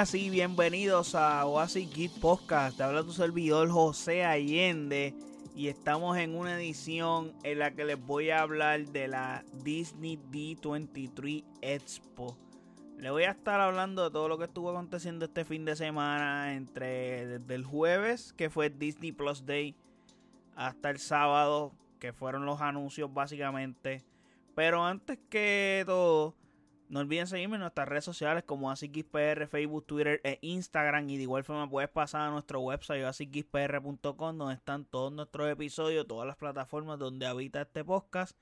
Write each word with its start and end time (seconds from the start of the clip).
buenas 0.00 0.14
y 0.14 0.30
bienvenidos 0.30 1.14
a 1.14 1.44
Oasis 1.44 1.92
Geek 1.92 2.20
Podcast. 2.20 2.78
Te 2.78 2.84
habla 2.84 3.02
tu 3.02 3.12
servidor 3.12 3.68
José 3.68 4.24
Allende 4.24 5.14
y 5.54 5.68
estamos 5.68 6.16
en 6.16 6.34
una 6.34 6.58
edición 6.58 7.34
en 7.42 7.58
la 7.58 7.72
que 7.72 7.84
les 7.84 8.00
voy 8.00 8.30
a 8.30 8.40
hablar 8.40 8.86
de 8.86 9.08
la 9.08 9.44
Disney 9.62 10.18
D23 10.32 11.44
Expo. 11.60 12.38
Le 12.96 13.10
voy 13.10 13.24
a 13.24 13.32
estar 13.32 13.60
hablando 13.60 14.04
de 14.04 14.10
todo 14.10 14.26
lo 14.26 14.38
que 14.38 14.44
estuvo 14.44 14.70
aconteciendo 14.70 15.26
este 15.26 15.44
fin 15.44 15.66
de 15.66 15.76
semana 15.76 16.54
entre 16.54 17.26
desde 17.26 17.54
el 17.54 17.64
jueves 17.66 18.32
que 18.32 18.48
fue 18.48 18.70
Disney 18.70 19.12
Plus 19.12 19.44
Day 19.44 19.74
hasta 20.56 20.88
el 20.88 20.98
sábado 20.98 21.74
que 21.98 22.14
fueron 22.14 22.46
los 22.46 22.62
anuncios 22.62 23.12
básicamente. 23.12 24.02
Pero 24.54 24.82
antes 24.82 25.18
que 25.28 25.82
todo 25.84 26.39
no 26.90 26.98
olviden 26.98 27.28
seguirme 27.28 27.54
en 27.54 27.60
nuestras 27.60 27.88
redes 27.88 28.04
sociales 28.04 28.42
como 28.42 28.68
AsiXPR, 28.68 29.46
Facebook, 29.46 29.86
Twitter 29.86 30.20
e 30.24 30.40
Instagram. 30.42 31.08
Y 31.08 31.18
de 31.18 31.22
igual 31.22 31.44
forma 31.44 31.70
puedes 31.70 31.88
pasar 31.88 32.22
a 32.22 32.30
nuestro 32.32 32.60
website 32.60 33.04
asiXPR.com 33.04 34.36
donde 34.36 34.54
están 34.54 34.84
todos 34.84 35.12
nuestros 35.12 35.48
episodios, 35.48 36.08
todas 36.08 36.26
las 36.26 36.36
plataformas 36.36 36.98
donde 36.98 37.26
habita 37.26 37.62
este 37.62 37.84
podcast. 37.84 38.36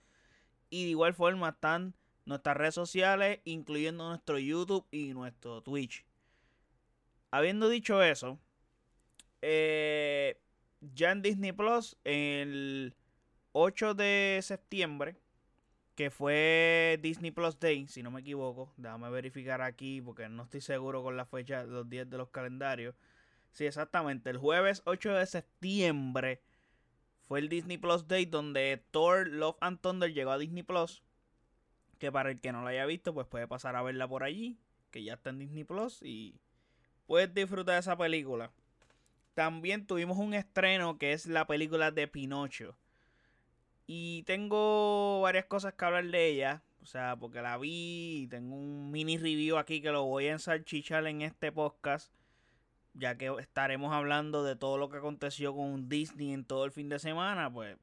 Y 0.70 0.84
de 0.84 0.90
igual 0.90 1.12
forma 1.12 1.50
están 1.50 1.94
nuestras 2.24 2.56
redes 2.56 2.74
sociales, 2.74 3.40
incluyendo 3.44 4.08
nuestro 4.08 4.38
YouTube 4.38 4.86
y 4.90 5.12
nuestro 5.12 5.60
Twitch. 5.62 6.06
Habiendo 7.30 7.68
dicho 7.68 8.02
eso, 8.02 8.38
eh, 9.42 10.40
ya 10.80 11.12
en 11.12 11.20
Disney 11.20 11.52
Plus, 11.52 11.98
el 12.04 12.94
8 13.52 13.92
de 13.92 14.40
septiembre, 14.42 15.20
que 15.98 16.12
fue 16.12 16.96
Disney 17.02 17.32
Plus 17.32 17.58
Day, 17.58 17.88
si 17.88 18.04
no 18.04 18.12
me 18.12 18.20
equivoco. 18.20 18.72
Déjame 18.76 19.10
verificar 19.10 19.60
aquí 19.62 20.00
porque 20.00 20.28
no 20.28 20.44
estoy 20.44 20.60
seguro 20.60 21.02
con 21.02 21.16
la 21.16 21.26
fecha, 21.26 21.64
los 21.64 21.90
días 21.90 22.08
de 22.08 22.16
los 22.16 22.28
calendarios. 22.28 22.94
Sí, 23.50 23.66
exactamente. 23.66 24.30
El 24.30 24.36
jueves 24.36 24.80
8 24.84 25.14
de 25.14 25.26
septiembre 25.26 26.40
fue 27.26 27.40
el 27.40 27.48
Disney 27.48 27.78
Plus 27.78 28.06
Day 28.06 28.26
donde 28.26 28.80
Thor 28.92 29.26
Love 29.26 29.56
and 29.60 29.80
Thunder 29.80 30.14
llegó 30.14 30.30
a 30.30 30.38
Disney 30.38 30.62
Plus. 30.62 31.02
Que 31.98 32.12
para 32.12 32.30
el 32.30 32.40
que 32.40 32.52
no 32.52 32.62
la 32.62 32.70
haya 32.70 32.86
visto, 32.86 33.12
pues 33.12 33.26
puede 33.26 33.48
pasar 33.48 33.74
a 33.74 33.82
verla 33.82 34.06
por 34.06 34.22
allí. 34.22 34.56
Que 34.92 35.02
ya 35.02 35.14
está 35.14 35.30
en 35.30 35.40
Disney 35.40 35.64
Plus 35.64 36.00
y 36.00 36.38
puedes 37.08 37.34
disfrutar 37.34 37.74
de 37.74 37.80
esa 37.80 37.98
película. 37.98 38.52
También 39.34 39.84
tuvimos 39.84 40.16
un 40.16 40.32
estreno 40.34 40.96
que 40.96 41.12
es 41.12 41.26
la 41.26 41.48
película 41.48 41.90
de 41.90 42.06
Pinocho. 42.06 42.76
Y 43.90 44.22
tengo 44.24 45.22
varias 45.22 45.46
cosas 45.46 45.72
que 45.72 45.84
hablar 45.86 46.04
de 46.04 46.26
ella. 46.26 46.62
O 46.82 46.86
sea, 46.86 47.16
porque 47.16 47.40
la 47.40 47.56
vi 47.56 48.24
y 48.24 48.28
tengo 48.28 48.54
un 48.54 48.90
mini 48.90 49.16
review 49.16 49.56
aquí 49.56 49.80
que 49.80 49.90
lo 49.90 50.04
voy 50.04 50.26
a 50.26 50.32
ensarchichar 50.32 51.06
en 51.06 51.22
este 51.22 51.50
podcast. 51.52 52.12
Ya 52.92 53.16
que 53.16 53.34
estaremos 53.40 53.94
hablando 53.94 54.44
de 54.44 54.56
todo 54.56 54.76
lo 54.76 54.90
que 54.90 54.98
aconteció 54.98 55.54
con 55.56 55.88
Disney 55.88 56.34
en 56.34 56.44
todo 56.44 56.66
el 56.66 56.70
fin 56.70 56.90
de 56.90 56.98
semana. 56.98 57.50
Pues, 57.50 57.78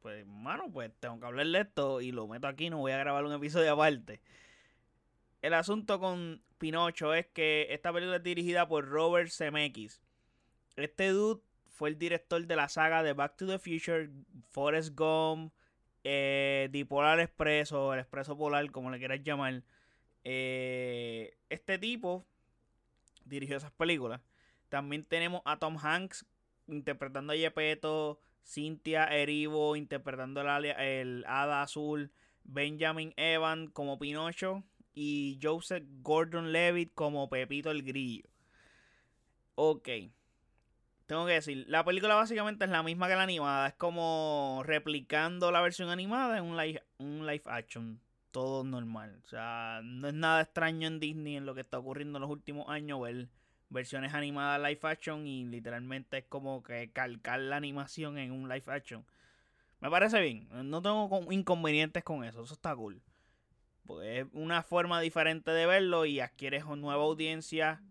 pues, 0.00 0.26
mano, 0.26 0.64
pues 0.72 0.92
tengo 0.98 1.20
que 1.20 1.26
hablar 1.26 1.46
de 1.46 1.60
esto 1.60 2.00
y 2.00 2.10
lo 2.10 2.26
meto 2.26 2.46
aquí. 2.46 2.70
No 2.70 2.78
voy 2.78 2.92
a 2.92 2.98
grabar 2.98 3.26
un 3.26 3.32
episodio 3.34 3.70
aparte. 3.74 4.22
El 5.42 5.52
asunto 5.52 6.00
con 6.00 6.42
Pinocho 6.56 7.12
es 7.12 7.26
que 7.26 7.66
esta 7.68 7.92
película 7.92 8.16
es 8.16 8.22
dirigida 8.22 8.66
por 8.66 8.88
Robert 8.88 9.30
Zemeckis. 9.30 10.00
Este 10.76 11.08
dude 11.10 11.42
fue 11.80 11.88
el 11.88 11.98
director 11.98 12.46
de 12.46 12.56
la 12.56 12.68
saga 12.68 13.02
de 13.02 13.14
Back 13.14 13.38
to 13.38 13.46
the 13.46 13.58
Future, 13.58 14.10
Forrest 14.50 14.94
Gump, 14.94 15.50
eh, 16.04 16.68
Dipolar 16.70 17.18
Express 17.20 17.72
o 17.72 17.94
el 17.94 18.00
Expreso 18.00 18.36
Polar, 18.36 18.70
como 18.70 18.90
le 18.90 18.98
quieras 18.98 19.22
llamar. 19.24 19.62
Eh, 20.22 21.38
este 21.48 21.78
tipo 21.78 22.26
dirigió 23.24 23.56
esas 23.56 23.70
películas. 23.72 24.20
También 24.68 25.04
tenemos 25.04 25.40
a 25.46 25.58
Tom 25.58 25.78
Hanks 25.82 26.26
interpretando 26.66 27.32
a 27.32 27.36
Yepeto, 27.36 28.20
Cynthia 28.44 29.04
Erivo 29.04 29.74
interpretando 29.74 30.42
el, 30.42 30.66
el 30.66 31.24
Hada 31.26 31.62
Azul, 31.62 32.12
Benjamin 32.44 33.14
Evan 33.16 33.68
como 33.68 33.98
Pinocho 33.98 34.64
y 34.92 35.38
Joseph 35.42 35.84
Gordon 36.02 36.52
Levitt 36.52 36.92
como 36.92 37.30
Pepito 37.30 37.70
el 37.70 37.82
Grillo. 37.82 38.28
Ok 39.54 39.88
tengo 41.10 41.26
que 41.26 41.32
decir, 41.32 41.64
la 41.66 41.84
película 41.84 42.14
básicamente 42.14 42.64
es 42.64 42.70
la 42.70 42.84
misma 42.84 43.08
que 43.08 43.16
la 43.16 43.24
animada. 43.24 43.66
Es 43.66 43.74
como 43.74 44.62
replicando 44.64 45.50
la 45.50 45.60
versión 45.60 45.88
animada 45.88 46.38
en 46.38 46.44
un 46.44 46.56
live, 46.56 46.84
un 46.98 47.26
live 47.26 47.42
action. 47.46 48.00
Todo 48.30 48.62
normal. 48.62 49.20
O 49.24 49.28
sea, 49.28 49.80
no 49.82 50.06
es 50.06 50.14
nada 50.14 50.42
extraño 50.42 50.86
en 50.86 51.00
Disney 51.00 51.34
en 51.34 51.46
lo 51.46 51.56
que 51.56 51.62
está 51.62 51.80
ocurriendo 51.80 52.18
en 52.18 52.20
los 52.20 52.30
últimos 52.30 52.68
años. 52.68 53.00
Ver 53.00 53.26
versiones 53.70 54.14
animadas 54.14 54.60
live 54.60 54.78
action 54.82 55.26
y 55.26 55.46
literalmente 55.46 56.18
es 56.18 56.26
como 56.26 56.62
que 56.62 56.92
calcar 56.92 57.40
la 57.40 57.56
animación 57.56 58.16
en 58.16 58.30
un 58.30 58.48
live 58.48 58.62
action. 58.68 59.04
Me 59.80 59.90
parece 59.90 60.20
bien. 60.20 60.46
No 60.70 60.80
tengo 60.80 61.26
inconvenientes 61.32 62.04
con 62.04 62.22
eso. 62.22 62.44
Eso 62.44 62.54
está 62.54 62.76
cool. 62.76 63.02
Pues 63.84 64.20
es 64.20 64.26
una 64.32 64.62
forma 64.62 65.00
diferente 65.00 65.50
de 65.50 65.66
verlo 65.66 66.06
y 66.06 66.20
adquieres 66.20 66.62
una 66.62 66.76
nueva 66.76 67.02
audiencia 67.02 67.82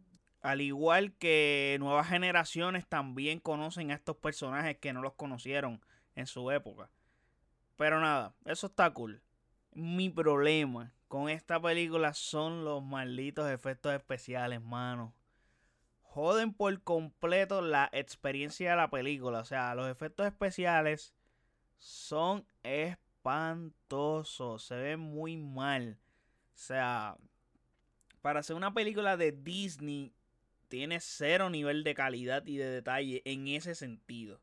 al 0.41 0.61
igual 0.61 1.13
que 1.13 1.77
nuevas 1.79 2.07
generaciones 2.07 2.87
también 2.87 3.39
conocen 3.39 3.91
a 3.91 3.95
estos 3.95 4.15
personajes 4.17 4.77
que 4.77 4.93
no 4.93 5.01
los 5.01 5.13
conocieron 5.13 5.81
en 6.15 6.27
su 6.27 6.49
época. 6.51 6.89
Pero 7.75 7.99
nada, 7.99 8.33
eso 8.45 8.67
está 8.67 8.91
cool. 8.91 9.21
Mi 9.73 10.09
problema 10.09 10.93
con 11.07 11.29
esta 11.29 11.61
película 11.61 12.13
son 12.13 12.63
los 12.63 12.83
malditos 12.83 13.49
efectos 13.49 13.93
especiales, 13.93 14.61
mano. 14.61 15.13
Joden 16.03 16.53
por 16.53 16.81
completo 16.81 17.61
la 17.61 17.89
experiencia 17.91 18.71
de 18.71 18.77
la 18.77 18.89
película. 18.89 19.39
O 19.39 19.45
sea, 19.45 19.75
los 19.75 19.89
efectos 19.89 20.25
especiales 20.25 21.13
son 21.77 22.45
espantosos. 22.63 24.63
Se 24.63 24.75
ven 24.75 24.99
muy 24.99 25.37
mal. 25.37 25.97
O 26.53 26.57
sea, 26.57 27.15
para 28.21 28.41
hacer 28.41 28.55
una 28.55 28.73
película 28.73 29.17
de 29.17 29.31
Disney 29.31 30.13
tiene 30.69 30.99
cero 31.01 31.49
nivel 31.49 31.83
de 31.83 31.93
calidad 31.93 32.45
y 32.45 32.57
de 32.57 32.69
detalle 32.69 33.21
en 33.25 33.47
ese 33.47 33.75
sentido. 33.75 34.39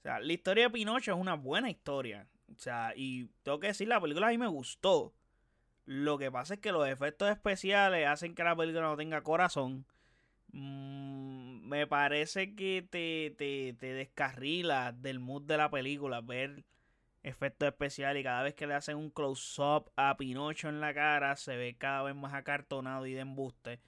O 0.00 0.02
sea, 0.02 0.18
la 0.18 0.32
historia 0.32 0.64
de 0.64 0.70
Pinocho 0.70 1.12
es 1.12 1.18
una 1.18 1.34
buena 1.34 1.70
historia. 1.70 2.26
O 2.52 2.58
sea, 2.58 2.92
y 2.96 3.26
tengo 3.42 3.60
que 3.60 3.68
decir, 3.68 3.86
la 3.86 4.00
película 4.00 4.28
a 4.28 4.30
mí 4.30 4.38
me 4.38 4.48
gustó. 4.48 5.14
Lo 5.84 6.18
que 6.18 6.30
pasa 6.30 6.54
es 6.54 6.60
que 6.60 6.72
los 6.72 6.88
efectos 6.88 7.30
especiales 7.30 8.06
hacen 8.06 8.34
que 8.34 8.44
la 8.44 8.56
película 8.56 8.82
no 8.82 8.96
tenga 8.96 9.22
corazón. 9.22 9.86
Mm, 10.52 11.68
me 11.68 11.86
parece 11.86 12.54
que 12.54 12.86
te, 12.88 13.34
te, 13.36 13.74
te 13.74 13.92
descarrila 13.92 14.92
del 14.92 15.20
mood 15.20 15.42
de 15.42 15.56
la 15.56 15.70
película 15.70 16.20
ver 16.20 16.64
efectos 17.22 17.68
especiales 17.68 18.20
y 18.20 18.24
cada 18.24 18.42
vez 18.42 18.54
que 18.54 18.66
le 18.66 18.74
hacen 18.74 18.96
un 18.96 19.10
close-up 19.10 19.90
a 19.96 20.16
Pinocho 20.16 20.68
en 20.68 20.80
la 20.80 20.94
cara 20.94 21.36
se 21.36 21.56
ve 21.56 21.76
cada 21.76 22.02
vez 22.04 22.14
más 22.14 22.34
acartonado 22.34 23.06
y 23.06 23.12
de 23.12 23.20
embuste. 23.20 23.80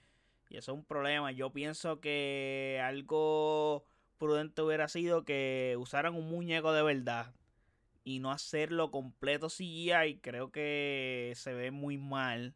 Y 0.53 0.57
eso 0.57 0.71
es 0.71 0.77
un 0.77 0.85
problema. 0.85 1.31
Yo 1.31 1.51
pienso 1.51 1.99
que 1.99 2.79
algo 2.85 3.85
prudente 4.19 4.61
hubiera 4.61 4.87
sido 4.87 5.25
que 5.25 5.75
usaran 5.79 6.13
un 6.13 6.29
muñeco 6.29 6.71
de 6.73 6.83
verdad 6.83 7.33
y 8.03 8.19
no 8.19 8.31
hacerlo 8.31 8.91
completo 8.91 9.49
CGI. 9.49 10.19
Creo 10.21 10.51
que 10.51 11.33
se 11.35 11.55
ve 11.55 11.71
muy 11.71 11.97
mal 11.97 12.53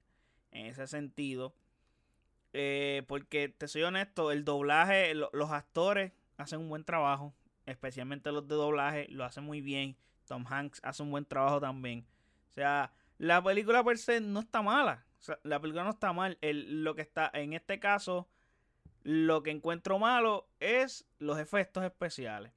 en 0.51 0.67
ese 0.67 0.85
sentido. 0.85 1.55
Eh, 2.53 3.01
porque 3.07 3.49
te 3.49 3.67
soy 3.67 3.81
honesto, 3.81 4.31
el 4.31 4.45
doblaje, 4.45 5.15
los 5.15 5.49
actores 5.49 6.11
hacen 6.37 6.59
un 6.59 6.69
buen 6.69 6.83
trabajo. 6.83 7.33
Especialmente 7.65 8.31
los 8.31 8.47
de 8.47 8.53
doblaje 8.53 9.07
lo 9.09 9.25
hacen 9.25 9.43
muy 9.43 9.59
bien. 9.59 9.97
Tom 10.27 10.45
Hanks 10.47 10.81
hace 10.83 11.01
un 11.01 11.09
buen 11.09 11.25
trabajo 11.25 11.59
también. 11.59 12.05
O 12.51 12.53
sea, 12.53 12.93
la 13.17 13.41
película 13.41 13.83
per 13.83 13.97
se 13.97 14.21
no 14.21 14.41
está 14.41 14.61
mala 14.61 15.06
la 15.43 15.59
película 15.59 15.83
no 15.83 15.91
está 15.91 16.13
mal. 16.13 16.37
lo 16.41 16.95
que 16.95 17.01
está, 17.01 17.29
en 17.33 17.53
este 17.53 17.79
caso, 17.79 18.27
lo 19.03 19.43
que 19.43 19.51
encuentro 19.51 19.99
malo 19.99 20.47
es 20.59 21.07
los 21.19 21.39
efectos 21.39 21.83
especiales. 21.83 22.51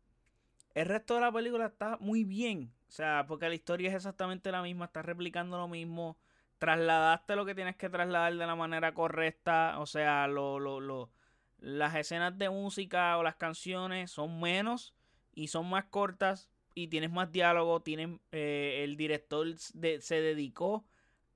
El 0.75 0.87
resto 0.87 1.15
de 1.15 1.21
la 1.21 1.33
película 1.33 1.67
está 1.67 1.97
muy 2.01 2.25
bien. 2.25 2.73
O 2.89 2.93
sea, 2.93 3.25
porque 3.29 3.49
la 3.49 3.55
historia 3.55 3.89
es 3.89 3.95
exactamente 3.95 4.51
la 4.51 4.62
misma, 4.62 4.87
está 4.87 5.03
replicando 5.03 5.59
lo 5.59 5.69
mismo. 5.69 6.17
Trasladaste 6.59 7.37
lo 7.37 7.47
que 7.47 7.55
tienes 7.55 7.77
que 7.77 7.89
trasladar 7.89 8.35
de 8.35 8.47
la 8.47 8.57
manera 8.57 8.93
correcta. 8.95 9.79
O 9.79 9.87
sea, 9.87 10.27
lo, 10.27 10.59
lo, 10.59 10.81
lo, 10.81 11.11
las 11.59 11.95
escenas 11.95 12.37
de 12.37 12.51
música 12.51 13.17
o 13.17 13.23
las 13.23 13.37
canciones 13.37 14.11
son 14.11 14.41
menos 14.41 14.95
y 15.35 15.49
son 15.49 15.69
más 15.69 15.85
cortas 15.85 16.51
y 16.75 16.89
tienes 16.89 17.11
más 17.11 17.31
diálogo. 17.31 17.81
Tienen, 17.81 18.21
eh, 18.33 18.81
el 18.85 18.97
director 18.97 19.47
se 19.57 20.21
dedicó 20.21 20.85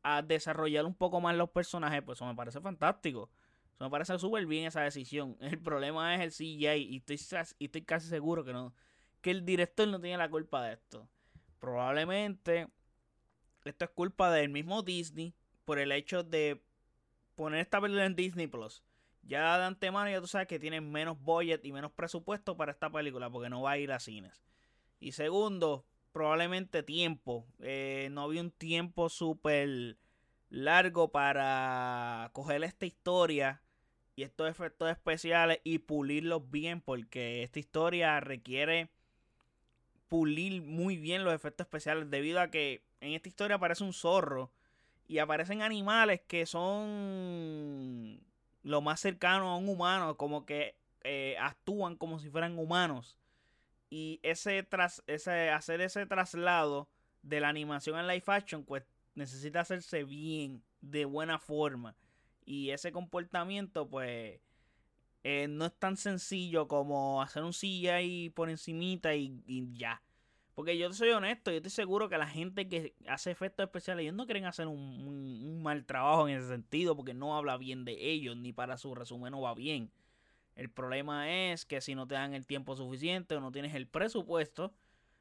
a 0.04 0.22
desarrollar 0.22 0.84
un 0.86 0.94
poco 0.94 1.20
más 1.20 1.34
los 1.34 1.50
personajes, 1.50 2.02
pues 2.02 2.18
eso 2.18 2.26
me 2.26 2.34
parece 2.36 2.60
fantástico. 2.60 3.30
Eso 3.74 3.84
me 3.84 3.90
parece 3.90 4.16
súper 4.18 4.46
bien 4.46 4.66
esa 4.66 4.82
decisión. 4.82 5.36
El 5.40 5.58
problema 5.58 6.14
es 6.14 6.20
el 6.20 6.30
CGI 6.30 6.76
y 6.76 6.96
estoy, 6.98 7.18
y 7.58 7.64
estoy 7.64 7.82
casi 7.82 8.08
seguro 8.08 8.44
que 8.44 8.52
no 8.52 8.72
que 9.24 9.30
el 9.30 9.46
director 9.46 9.88
no 9.88 9.98
tiene 9.98 10.18
la 10.18 10.28
culpa 10.28 10.62
de 10.62 10.74
esto. 10.74 11.08
Probablemente 11.58 12.68
esto 13.64 13.86
es 13.86 13.90
culpa 13.90 14.30
del 14.30 14.50
mismo 14.50 14.82
Disney 14.82 15.34
por 15.64 15.78
el 15.78 15.92
hecho 15.92 16.22
de 16.22 16.62
poner 17.34 17.60
esta 17.60 17.80
película 17.80 18.04
en 18.04 18.16
Disney 18.16 18.48
Plus. 18.48 18.84
Ya 19.22 19.56
de 19.56 19.64
antemano 19.64 20.10
ya 20.10 20.20
tú 20.20 20.26
sabes 20.26 20.46
que 20.46 20.58
tienen 20.58 20.92
menos 20.92 21.18
budget 21.18 21.64
y 21.64 21.72
menos 21.72 21.90
presupuesto 21.90 22.54
para 22.54 22.72
esta 22.72 22.90
película 22.90 23.30
porque 23.30 23.48
no 23.48 23.62
va 23.62 23.70
a 23.70 23.78
ir 23.78 23.92
a 23.92 23.98
cines. 23.98 24.44
Y 25.00 25.12
segundo, 25.12 25.86
probablemente 26.14 26.84
tiempo. 26.84 27.44
Eh, 27.58 28.08
no 28.12 28.22
había 28.22 28.40
un 28.40 28.52
tiempo 28.52 29.08
súper 29.08 29.98
largo 30.48 31.10
para 31.10 32.30
coger 32.32 32.62
esta 32.62 32.86
historia 32.86 33.62
y 34.14 34.22
estos 34.22 34.48
efectos 34.48 34.88
especiales 34.88 35.58
y 35.64 35.80
pulirlos 35.80 36.48
bien 36.48 36.80
porque 36.80 37.42
esta 37.42 37.58
historia 37.58 38.20
requiere 38.20 38.90
pulir 40.08 40.62
muy 40.62 40.96
bien 40.98 41.24
los 41.24 41.34
efectos 41.34 41.64
especiales 41.66 42.08
debido 42.08 42.40
a 42.40 42.48
que 42.48 42.84
en 43.00 43.14
esta 43.14 43.28
historia 43.28 43.56
aparece 43.56 43.82
un 43.82 43.92
zorro 43.92 44.52
y 45.08 45.18
aparecen 45.18 45.62
animales 45.62 46.20
que 46.28 46.46
son 46.46 48.20
lo 48.62 48.80
más 48.80 49.00
cercano 49.00 49.48
a 49.48 49.56
un 49.56 49.68
humano, 49.68 50.16
como 50.16 50.46
que 50.46 50.76
eh, 51.02 51.36
actúan 51.40 51.96
como 51.96 52.20
si 52.20 52.30
fueran 52.30 52.56
humanos. 52.56 53.18
Y 53.96 54.18
ese, 54.24 54.64
tras, 54.64 55.04
ese 55.06 55.50
hacer 55.50 55.80
ese 55.80 56.04
traslado 56.04 56.88
de 57.22 57.38
la 57.38 57.48
animación 57.48 57.96
en 57.96 58.08
live 58.08 58.24
action, 58.26 58.64
pues 58.64 58.82
necesita 59.14 59.60
hacerse 59.60 60.02
bien, 60.02 60.64
de 60.80 61.04
buena 61.04 61.38
forma. 61.38 61.94
Y 62.44 62.70
ese 62.70 62.90
comportamiento, 62.90 63.88
pues, 63.88 64.40
eh, 65.22 65.46
no 65.48 65.66
es 65.66 65.78
tan 65.78 65.96
sencillo 65.96 66.66
como 66.66 67.22
hacer 67.22 67.44
un 67.44 67.52
CGI 67.52 68.32
por 68.34 68.50
encimita 68.50 69.14
y, 69.14 69.44
ya. 69.74 70.02
Porque 70.56 70.76
yo 70.76 70.92
soy 70.92 71.10
honesto, 71.10 71.52
yo 71.52 71.58
estoy 71.58 71.70
seguro 71.70 72.08
que 72.08 72.18
la 72.18 72.26
gente 72.26 72.68
que 72.68 72.96
hace 73.06 73.30
efectos 73.30 73.62
especiales, 73.62 74.02
ellos 74.02 74.16
no 74.16 74.26
quieren 74.26 74.46
hacer 74.46 74.66
un, 74.66 75.62
mal 75.62 75.84
trabajo 75.84 76.28
en 76.28 76.38
ese 76.38 76.48
sentido, 76.48 76.96
porque 76.96 77.14
no 77.14 77.36
habla 77.36 77.56
bien 77.58 77.84
de 77.84 78.10
ellos, 78.10 78.36
ni 78.36 78.52
para 78.52 78.76
su 78.76 78.92
resumen 78.92 79.30
no 79.30 79.42
va 79.42 79.54
bien. 79.54 79.92
El 80.54 80.70
problema 80.70 81.30
es 81.30 81.64
que 81.64 81.80
si 81.80 81.94
no 81.94 82.06
te 82.06 82.14
dan 82.14 82.34
el 82.34 82.46
tiempo 82.46 82.76
suficiente 82.76 83.34
o 83.34 83.40
no 83.40 83.50
tienes 83.50 83.74
el 83.74 83.86
presupuesto, 83.88 84.72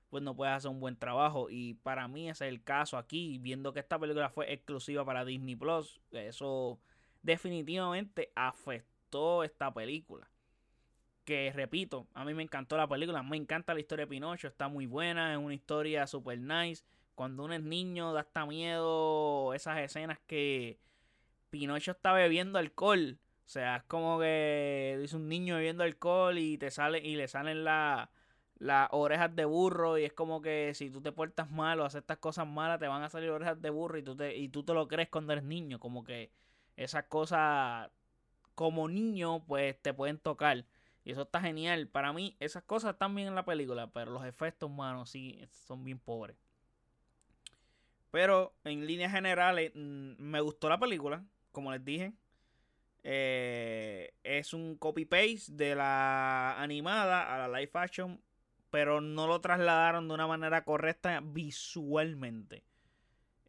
pues 0.09 0.21
no 0.21 0.35
puedes 0.35 0.53
hacer 0.53 0.69
un 0.69 0.79
buen 0.79 0.95
trabajo. 0.95 1.47
Y 1.49 1.73
para 1.75 2.07
mí 2.07 2.29
ese 2.29 2.45
es 2.45 2.53
el 2.53 2.63
caso 2.63 2.97
aquí, 2.97 3.39
viendo 3.39 3.73
que 3.73 3.79
esta 3.79 3.97
película 3.97 4.29
fue 4.29 4.53
exclusiva 4.53 5.03
para 5.03 5.25
Disney 5.25 5.55
Plus. 5.55 5.99
Eso 6.11 6.79
definitivamente 7.23 8.31
afectó 8.35 9.43
esta 9.43 9.73
película. 9.73 10.29
Que 11.25 11.51
repito, 11.55 12.07
a 12.13 12.25
mí 12.25 12.33
me 12.33 12.43
encantó 12.43 12.77
la 12.77 12.87
película, 12.87 13.23
me 13.23 13.37
encanta 13.37 13.73
la 13.73 13.79
historia 13.79 14.05
de 14.05 14.09
Pinocho, 14.09 14.47
está 14.47 14.67
muy 14.67 14.85
buena, 14.85 15.31
es 15.31 15.39
una 15.39 15.53
historia 15.55 16.05
super 16.05 16.37
nice. 16.37 16.83
Cuando 17.15 17.45
uno 17.45 17.53
es 17.53 17.63
niño 17.63 18.13
da 18.13 18.21
hasta 18.21 18.45
miedo 18.45 19.53
esas 19.53 19.79
escenas 19.79 20.19
que 20.27 20.79
Pinocho 21.49 21.91
está 21.91 22.13
bebiendo 22.13 22.59
alcohol. 22.59 23.17
O 23.45 23.49
sea, 23.49 23.77
es 23.77 23.83
como 23.83 24.19
que 24.19 24.97
dice 25.01 25.15
un 25.15 25.27
niño 25.27 25.55
bebiendo 25.55 25.83
alcohol 25.83 26.37
y 26.37 26.57
te 26.57 26.71
sale 26.71 26.99
y 26.99 27.15
le 27.15 27.27
salen 27.27 27.63
las 27.63 28.09
orejas 28.91 29.35
de 29.35 29.45
burro 29.45 29.97
y 29.97 30.05
es 30.05 30.13
como 30.13 30.41
que 30.41 30.73
si 30.73 30.89
tú 30.89 31.01
te 31.01 31.11
portas 31.11 31.51
mal 31.51 31.79
o 31.79 31.85
haces 31.85 31.99
estas 32.01 32.17
cosas 32.17 32.47
malas 32.47 32.79
te 32.79 32.87
van 32.87 33.03
a 33.03 33.09
salir 33.09 33.29
orejas 33.29 33.61
de 33.61 33.69
burro 33.69 33.97
y 33.97 34.03
tú 34.03 34.15
te, 34.15 34.37
y 34.37 34.49
tú 34.49 34.63
te 34.63 34.73
lo 34.73 34.87
crees 34.87 35.09
cuando 35.09 35.33
eres 35.33 35.43
niño, 35.43 35.79
como 35.79 36.03
que 36.03 36.31
esas 36.77 37.03
cosas 37.05 37.91
como 38.55 38.87
niño 38.87 39.43
pues 39.45 39.79
te 39.81 39.93
pueden 39.93 40.19
tocar. 40.19 40.65
Y 41.03 41.11
eso 41.11 41.23
está 41.23 41.41
genial. 41.41 41.87
Para 41.87 42.13
mí 42.13 42.37
esas 42.39 42.63
cosas 42.63 42.93
están 42.93 43.13
bien 43.13 43.27
en 43.27 43.35
la 43.35 43.45
película, 43.45 43.91
pero 43.91 44.11
los 44.11 44.25
efectos 44.25 44.69
humanos 44.69 45.09
sí 45.09 45.39
son 45.51 45.83
bien 45.83 45.99
pobres. 45.99 46.37
Pero 48.11 48.53
en 48.63 48.85
líneas 48.85 49.11
generales 49.11 49.71
mm, 49.75 50.13
me 50.17 50.39
gustó 50.39 50.69
la 50.69 50.79
película, 50.79 51.25
como 51.51 51.71
les 51.71 51.83
dije. 51.83 52.13
Eh, 53.03 54.13
es 54.23 54.53
un 54.53 54.77
copy-paste 54.77 55.51
de 55.51 55.75
la 55.75 56.61
animada 56.61 57.33
a 57.33 57.47
la 57.47 57.59
live 57.59 57.71
action, 57.73 58.21
pero 58.69 59.01
no 59.01 59.27
lo 59.27 59.41
trasladaron 59.41 60.07
de 60.07 60.13
una 60.13 60.27
manera 60.27 60.63
correcta 60.63 61.19
visualmente. 61.23 62.63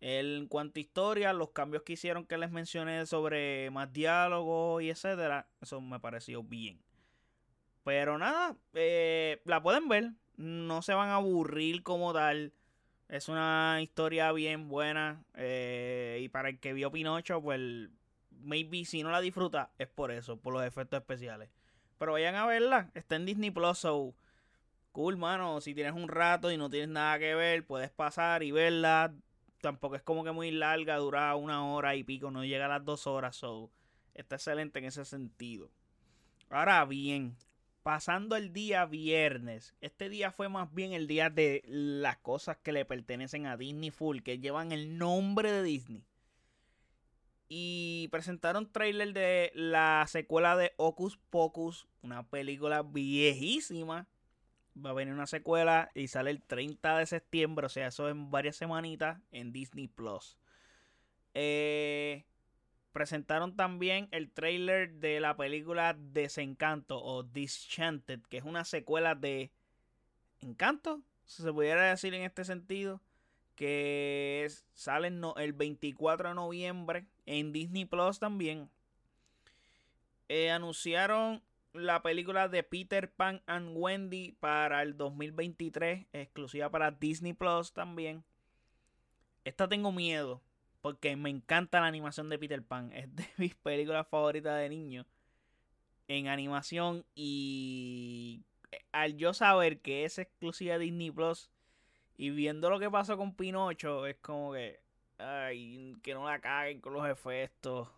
En 0.00 0.48
cuanto 0.48 0.78
a 0.78 0.82
historia, 0.82 1.32
los 1.32 1.50
cambios 1.50 1.82
que 1.82 1.94
hicieron 1.94 2.26
que 2.26 2.36
les 2.36 2.50
mencioné 2.50 3.06
sobre 3.06 3.70
más 3.70 3.92
diálogo 3.92 4.80
y 4.80 4.90
etcétera, 4.90 5.48
eso 5.62 5.80
me 5.80 5.98
pareció 6.00 6.42
bien. 6.42 6.78
Pero 7.84 8.18
nada, 8.18 8.56
eh, 8.74 9.40
la 9.44 9.62
pueden 9.62 9.88
ver, 9.88 10.12
no 10.36 10.82
se 10.82 10.94
van 10.94 11.10
a 11.10 11.16
aburrir 11.16 11.82
como 11.82 12.12
tal. 12.12 12.52
Es 13.08 13.28
una 13.28 13.78
historia 13.80 14.32
bien 14.32 14.68
buena. 14.68 15.24
Eh, 15.34 16.20
y 16.22 16.28
para 16.28 16.48
el 16.48 16.58
que 16.58 16.72
vio 16.72 16.90
Pinocho, 16.90 17.40
pues 17.42 17.88
maybe 18.44 18.84
si 18.84 19.02
no 19.02 19.10
la 19.10 19.20
disfruta, 19.20 19.72
es 19.78 19.88
por 19.88 20.10
eso, 20.12 20.36
por 20.36 20.52
los 20.52 20.64
efectos 20.64 21.00
especiales. 21.00 21.50
Pero 21.98 22.12
vayan 22.12 22.34
a 22.34 22.46
verla, 22.46 22.90
está 22.94 23.16
en 23.16 23.26
Disney 23.26 23.50
Plus, 23.50 23.78
so 23.78 24.14
cool, 24.92 25.16
mano. 25.16 25.60
Si 25.60 25.74
tienes 25.74 25.94
un 25.94 26.08
rato 26.08 26.50
y 26.50 26.56
no 26.56 26.70
tienes 26.70 26.88
nada 26.88 27.18
que 27.18 27.34
ver, 27.34 27.66
puedes 27.66 27.90
pasar 27.90 28.42
y 28.42 28.52
verla 28.52 29.14
tampoco 29.64 29.96
es 29.96 30.02
como 30.02 30.24
que 30.24 30.30
muy 30.30 30.50
larga, 30.50 30.98
dura 30.98 31.34
una 31.36 31.64
hora 31.64 31.96
y 31.96 32.04
pico, 32.04 32.30
no 32.30 32.44
llega 32.44 32.66
a 32.66 32.68
las 32.68 32.84
dos 32.84 33.06
horas, 33.06 33.34
so 33.34 33.70
está 34.12 34.36
excelente 34.36 34.78
en 34.78 34.84
ese 34.84 35.06
sentido. 35.06 35.70
Ahora 36.50 36.84
bien, 36.84 37.34
pasando 37.82 38.36
el 38.36 38.52
día 38.52 38.84
viernes, 38.84 39.74
este 39.80 40.10
día 40.10 40.30
fue 40.30 40.50
más 40.50 40.74
bien 40.74 40.92
el 40.92 41.06
día 41.06 41.30
de 41.30 41.62
las 41.66 42.18
cosas 42.18 42.58
que 42.58 42.72
le 42.72 42.84
pertenecen 42.84 43.46
a 43.46 43.56
Disney 43.56 43.90
Full, 43.90 44.20
que 44.20 44.38
llevan 44.38 44.70
el 44.70 44.98
nombre 44.98 45.50
de 45.50 45.62
Disney. 45.62 46.04
Y 47.56 48.08
presentaron 48.08 48.72
trailer 48.72 49.12
de 49.12 49.52
la 49.54 50.04
secuela 50.08 50.56
de 50.56 50.72
Ocus 50.76 51.18
Pocus, 51.30 51.86
una 52.02 52.28
película 52.28 52.82
viejísima 52.82 54.08
va 54.76 54.90
a 54.90 54.94
venir 54.94 55.14
una 55.14 55.28
secuela 55.28 55.88
y 55.94 56.08
sale 56.08 56.32
el 56.32 56.42
30 56.42 56.98
de 56.98 57.06
septiembre, 57.06 57.66
o 57.66 57.68
sea, 57.68 57.86
eso 57.86 58.08
en 58.08 58.32
varias 58.32 58.56
semanitas 58.56 59.20
en 59.30 59.52
Disney 59.52 59.86
Plus. 59.86 60.36
Eh, 61.34 62.24
presentaron 62.90 63.54
también 63.54 64.08
el 64.10 64.32
trailer 64.32 64.94
de 64.94 65.20
la 65.20 65.36
película 65.36 65.96
Desencanto 65.96 67.00
o 67.00 67.22
Disenchanted, 67.22 68.20
que 68.22 68.38
es 68.38 68.44
una 68.44 68.64
secuela 68.64 69.14
de 69.14 69.52
Encanto, 70.40 71.02
si 71.24 71.44
se 71.44 71.52
pudiera 71.52 71.88
decir 71.88 72.14
en 72.14 72.22
este 72.22 72.44
sentido, 72.44 73.00
que 73.54 74.50
sale 74.72 75.06
el 75.36 75.52
24 75.52 76.30
de 76.30 76.34
noviembre 76.34 77.06
en 77.26 77.52
Disney 77.52 77.84
Plus 77.84 78.18
también. 78.18 78.68
Eh, 80.28 80.50
anunciaron 80.50 81.42
la 81.72 82.02
película 82.02 82.48
de 82.48 82.62
Peter 82.62 83.10
Pan 83.10 83.42
and 83.46 83.76
Wendy 83.76 84.32
para 84.32 84.82
el 84.82 84.96
2023, 84.96 86.06
exclusiva 86.12 86.70
para 86.70 86.90
Disney 86.90 87.32
Plus 87.32 87.72
también. 87.72 88.24
Esta 89.44 89.68
tengo 89.68 89.92
miedo, 89.92 90.40
porque 90.80 91.16
me 91.16 91.30
encanta 91.30 91.80
la 91.80 91.86
animación 91.86 92.28
de 92.28 92.38
Peter 92.38 92.62
Pan. 92.62 92.92
Es 92.92 93.14
de 93.14 93.26
mis 93.36 93.54
películas 93.54 94.06
favoritas 94.08 94.58
de 94.58 94.68
niño 94.68 95.06
en 96.08 96.28
animación. 96.28 97.04
Y 97.14 98.42
al 98.92 99.16
yo 99.16 99.34
saber 99.34 99.80
que 99.80 100.04
es 100.04 100.18
exclusiva 100.18 100.78
de 100.78 100.84
Disney 100.84 101.10
Plus 101.10 101.50
y 102.16 102.30
viendo 102.30 102.70
lo 102.70 102.78
que 102.78 102.90
pasó 102.90 103.16
con 103.16 103.34
Pinocho, 103.34 104.06
es 104.06 104.16
como 104.16 104.52
que, 104.52 104.80
que 106.02 106.14
no 106.14 106.28
la 106.28 106.40
caguen 106.40 106.80
con 106.80 106.92
los 106.92 107.08
efectos. 107.08 107.88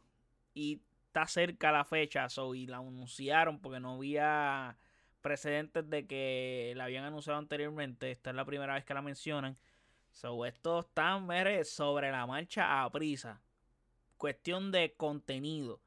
Y 0.54 0.80
está 1.06 1.26
cerca 1.26 1.72
la 1.72 1.84
fecha, 1.84 2.28
so, 2.28 2.54
y 2.54 2.66
la 2.66 2.78
anunciaron 2.78 3.60
porque 3.60 3.80
no 3.80 3.94
había 3.94 4.76
precedentes 5.20 5.88
de 5.90 6.06
que 6.06 6.72
la 6.76 6.84
habían 6.84 7.04
anunciado 7.04 7.38
anteriormente. 7.38 8.10
Esta 8.10 8.30
es 8.30 8.36
la 8.36 8.44
primera 8.44 8.74
vez 8.74 8.84
que 8.84 8.94
la 8.94 9.02
mencionan. 9.02 9.56
So, 10.10 10.46
esto 10.46 10.80
está 10.80 11.20
sobre 11.64 12.10
la 12.10 12.26
marcha 12.26 12.82
a 12.82 12.90
prisa. 12.90 13.42
Cuestión 14.16 14.72
de 14.72 14.94
contenido. 14.96 15.80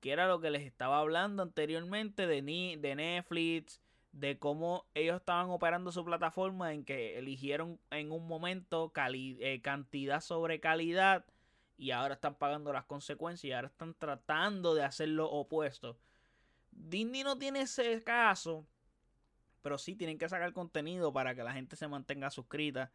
Que 0.00 0.12
era 0.12 0.28
lo 0.28 0.40
que 0.40 0.50
les 0.50 0.62
estaba 0.62 0.98
hablando 1.00 1.42
anteriormente 1.42 2.26
de 2.26 2.42
Netflix. 2.42 3.80
De 4.12 4.38
cómo 4.38 4.86
ellos 4.94 5.16
estaban 5.16 5.50
operando 5.50 5.92
su 5.92 6.04
plataforma. 6.04 6.72
En 6.72 6.84
que 6.84 7.18
eligieron 7.18 7.78
en 7.90 8.12
un 8.12 8.26
momento 8.26 8.92
eh, 8.96 9.60
cantidad 9.62 10.20
sobre 10.20 10.60
calidad 10.60 11.24
y 11.78 11.92
ahora 11.92 12.14
están 12.14 12.34
pagando 12.34 12.72
las 12.72 12.84
consecuencias 12.84 13.48
y 13.48 13.52
ahora 13.52 13.68
están 13.68 13.94
tratando 13.94 14.74
de 14.74 14.82
hacer 14.82 15.08
lo 15.08 15.30
opuesto. 15.30 15.96
Disney 16.72 17.22
no 17.22 17.38
tiene 17.38 17.62
ese 17.62 18.02
caso, 18.02 18.66
pero 19.62 19.78
sí 19.78 19.94
tienen 19.94 20.18
que 20.18 20.28
sacar 20.28 20.52
contenido 20.52 21.12
para 21.12 21.34
que 21.34 21.44
la 21.44 21.52
gente 21.52 21.76
se 21.76 21.88
mantenga 21.88 22.30
suscrita, 22.30 22.90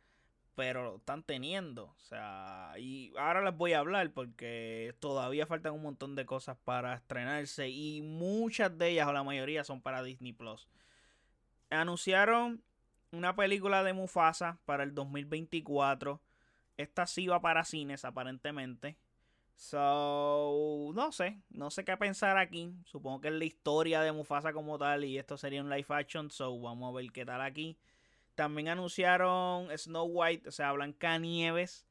pero 0.55 0.83
lo 0.83 0.95
están 0.97 1.23
teniendo. 1.23 1.85
O 1.85 1.99
sea, 1.99 2.73
y 2.77 3.13
ahora 3.17 3.41
les 3.41 3.55
voy 3.55 3.73
a 3.73 3.79
hablar 3.79 4.11
porque 4.11 4.95
todavía 4.99 5.47
faltan 5.47 5.73
un 5.73 5.83
montón 5.83 6.15
de 6.15 6.25
cosas 6.25 6.57
para 6.63 6.93
estrenarse 6.95 7.69
y 7.69 8.01
muchas 8.01 8.77
de 8.77 8.89
ellas 8.89 9.07
o 9.07 9.13
la 9.13 9.23
mayoría 9.23 9.63
son 9.63 9.81
para 9.81 10.03
Disney 10.03 10.33
Plus. 10.33 10.67
Anunciaron 11.73 12.63
una 13.11 13.35
película 13.35 13.83
de 13.83 13.93
Mufasa 13.93 14.59
para 14.65 14.83
el 14.83 14.93
2024 14.93 16.21
esta 16.77 17.05
sí 17.05 17.27
va 17.27 17.41
para 17.41 17.63
cines, 17.63 18.05
aparentemente. 18.05 18.97
So, 19.55 20.91
no 20.95 21.11
sé, 21.11 21.39
no 21.49 21.69
sé 21.69 21.85
qué 21.85 21.95
pensar 21.97 22.37
aquí. 22.37 22.73
Supongo 22.85 23.21
que 23.21 23.27
es 23.27 23.33
la 23.33 23.45
historia 23.45 24.01
de 24.01 24.11
Mufasa 24.11 24.51
como 24.53 24.77
tal 24.77 25.03
y 25.03 25.17
esto 25.17 25.37
sería 25.37 25.61
un 25.61 25.69
live 25.69 25.85
action, 25.89 26.31
so 26.31 26.59
vamos 26.59 26.89
a 26.89 26.97
ver 26.97 27.11
qué 27.11 27.25
tal 27.25 27.41
aquí. 27.41 27.77
También 28.35 28.69
anunciaron 28.69 29.69
Snow 29.77 30.05
White, 30.05 30.49
o 30.49 30.51
sea, 30.51 30.71
Blanca 30.71 31.19
Nieves, 31.19 31.85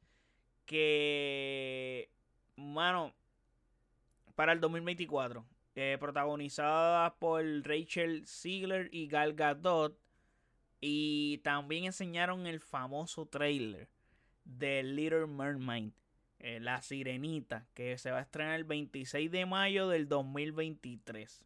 que, 0.65 2.09
mano, 2.57 3.13
para 4.35 4.51
el 4.51 4.59
2024, 4.59 5.45
eh, 5.75 5.97
protagonizada 5.99 7.15
por 7.15 7.43
Rachel 7.63 8.25
Ziegler 8.27 8.89
y 8.91 9.07
Gal 9.07 9.33
Gadot. 9.33 9.97
Y 10.79 11.39
también 11.39 11.85
enseñaron 11.85 12.45
el 12.45 12.59
famoso 12.59 13.25
trailer 13.25 13.87
de 14.43 14.83
Little 14.83 15.27
Mermaid, 15.27 15.91
eh, 16.39 16.59
La 16.59 16.81
Sirenita, 16.81 17.65
que 17.73 17.97
se 17.97 18.11
va 18.11 18.19
a 18.19 18.23
estrenar 18.23 18.55
el 18.55 18.65
26 18.65 19.31
de 19.31 19.45
mayo 19.45 19.87
del 19.87 20.07
2023. 20.09 21.43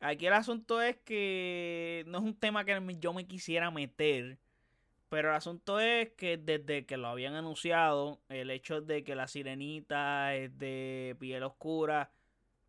Aquí 0.00 0.26
el 0.26 0.34
asunto 0.34 0.82
es 0.82 0.96
que 0.98 2.04
no 2.08 2.18
es 2.18 2.24
un 2.24 2.34
tema 2.34 2.64
que 2.64 2.78
yo 2.98 3.12
me 3.12 3.26
quisiera 3.26 3.70
meter. 3.70 4.38
Pero 5.08 5.28
el 5.28 5.36
asunto 5.36 5.78
es 5.78 6.10
que 6.12 6.38
desde 6.38 6.86
que 6.86 6.96
lo 6.96 7.08
habían 7.08 7.34
anunciado, 7.34 8.20
el 8.28 8.50
hecho 8.50 8.80
de 8.80 9.04
que 9.04 9.14
la 9.14 9.28
sirenita 9.28 10.34
es 10.34 10.58
de 10.58 11.16
piel 11.20 11.42
oscura 11.42 12.10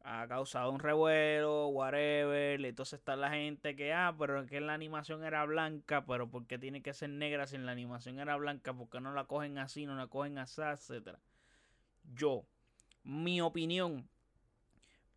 ha 0.04 0.28
causado 0.28 0.70
un 0.72 0.80
revuelo, 0.80 1.68
whatever. 1.68 2.64
Entonces 2.64 3.00
está 3.00 3.16
la 3.16 3.32
gente 3.32 3.76
que, 3.76 3.94
ah, 3.94 4.14
pero 4.18 4.46
que 4.46 4.60
la 4.62 4.74
animación 4.74 5.24
era 5.24 5.46
blanca, 5.46 6.06
pero 6.06 6.30
¿por 6.30 6.46
qué 6.46 6.60
tiene 6.60 6.82
que 6.82 6.94
ser 6.94 7.10
negra 7.10 7.48
si 7.48 7.58
la 7.58 7.72
animación 7.72 8.20
era 8.20 8.36
blanca? 8.36 8.74
¿Por 8.74 8.90
qué 8.90 9.00
no 9.00 9.14
la 9.14 9.26
cogen 9.26 9.58
así, 9.58 9.86
no 9.86 9.96
la 9.96 10.08
cogen 10.08 10.38
así, 10.38 10.62
etcétera? 10.62 11.20
Yo, 12.14 12.46
mi 13.04 13.42
opinión, 13.42 14.10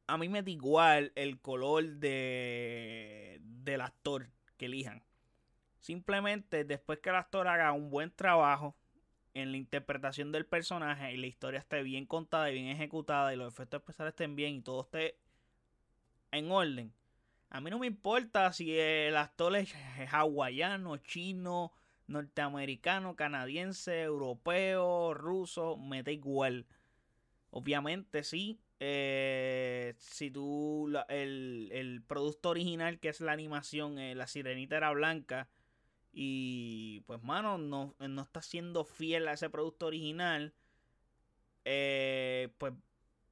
a 0.06 0.18
mí 0.18 0.28
me 0.28 0.42
da 0.42 0.50
igual 0.50 1.12
el 1.16 1.40
color 1.40 1.84
de, 1.84 3.40
del 3.42 3.80
actor 3.80 4.28
que 4.56 4.66
elijan. 4.66 5.02
Simplemente 5.80 6.64
después 6.64 7.00
que 7.00 7.10
el 7.10 7.16
actor 7.16 7.48
haga 7.48 7.72
un 7.72 7.90
buen 7.90 8.10
trabajo 8.10 8.76
en 9.36 9.52
la 9.52 9.58
interpretación 9.58 10.32
del 10.32 10.46
personaje 10.46 11.12
y 11.12 11.18
la 11.18 11.26
historia 11.26 11.60
esté 11.60 11.82
bien 11.82 12.06
contada 12.06 12.50
y 12.50 12.54
bien 12.54 12.68
ejecutada 12.68 13.34
y 13.34 13.36
los 13.36 13.52
efectos 13.52 13.80
especiales 13.80 14.12
estén 14.12 14.34
bien 14.34 14.56
y 14.56 14.62
todo 14.62 14.82
esté 14.82 15.18
en 16.32 16.50
orden. 16.50 16.92
A 17.50 17.60
mí 17.60 17.70
no 17.70 17.78
me 17.78 17.86
importa 17.86 18.52
si 18.54 18.78
el 18.78 19.16
actor 19.16 19.54
es 19.56 19.74
hawaiano, 20.10 20.96
chino, 20.98 21.72
norteamericano, 22.06 23.14
canadiense, 23.14 24.02
europeo, 24.02 25.12
ruso, 25.12 25.76
me 25.76 26.02
da 26.02 26.12
igual. 26.12 26.66
Obviamente 27.50 28.24
sí, 28.24 28.58
eh, 28.80 29.94
si 29.98 30.30
tú 30.30 30.90
el, 31.08 32.02
producto 32.06 32.50
original 32.50 32.98
que 33.00 33.10
es 33.10 33.20
la 33.20 33.32
animación, 33.32 33.98
eh, 33.98 34.14
la 34.14 34.26
sirenita 34.26 34.78
era 34.78 34.92
blanca 34.92 35.48
y 36.18 37.02
pues 37.06 37.22
mano, 37.22 37.58
no, 37.58 37.94
no 37.98 38.22
está 38.22 38.40
siendo 38.40 38.86
fiel 38.86 39.28
a 39.28 39.34
ese 39.34 39.50
producto 39.50 39.84
original, 39.84 40.54
eh, 41.66 42.48
pues 42.56 42.72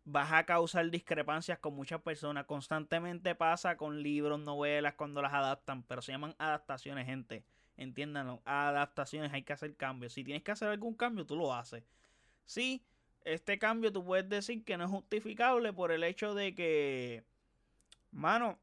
vas 0.04 0.30
a 0.32 0.44
causar 0.44 0.90
discrepancias 0.90 1.58
con 1.60 1.74
muchas 1.74 2.02
personas. 2.02 2.44
Constantemente 2.44 3.34
pasa 3.34 3.78
con 3.78 4.02
libros, 4.02 4.38
novelas 4.38 4.92
cuando 4.96 5.22
las 5.22 5.32
adaptan, 5.32 5.82
pero 5.84 6.02
se 6.02 6.12
llaman 6.12 6.34
adaptaciones, 6.36 7.06
gente. 7.06 7.42
Entiéndanlo, 7.78 8.42
adaptaciones, 8.44 9.32
hay 9.32 9.44
que 9.44 9.54
hacer 9.54 9.74
cambios. 9.76 10.12
Si 10.12 10.22
tienes 10.22 10.42
que 10.42 10.52
hacer 10.52 10.68
algún 10.68 10.92
cambio, 10.92 11.24
tú 11.24 11.36
lo 11.36 11.54
haces. 11.54 11.84
Sí, 12.44 12.84
este 13.24 13.58
cambio 13.58 13.94
tú 13.94 14.04
puedes 14.04 14.28
decir 14.28 14.62
que 14.62 14.76
no 14.76 14.84
es 14.84 14.90
justificable 14.90 15.72
por 15.72 15.90
el 15.90 16.04
hecho 16.04 16.34
de 16.34 16.54
que, 16.54 17.24
mano, 18.10 18.58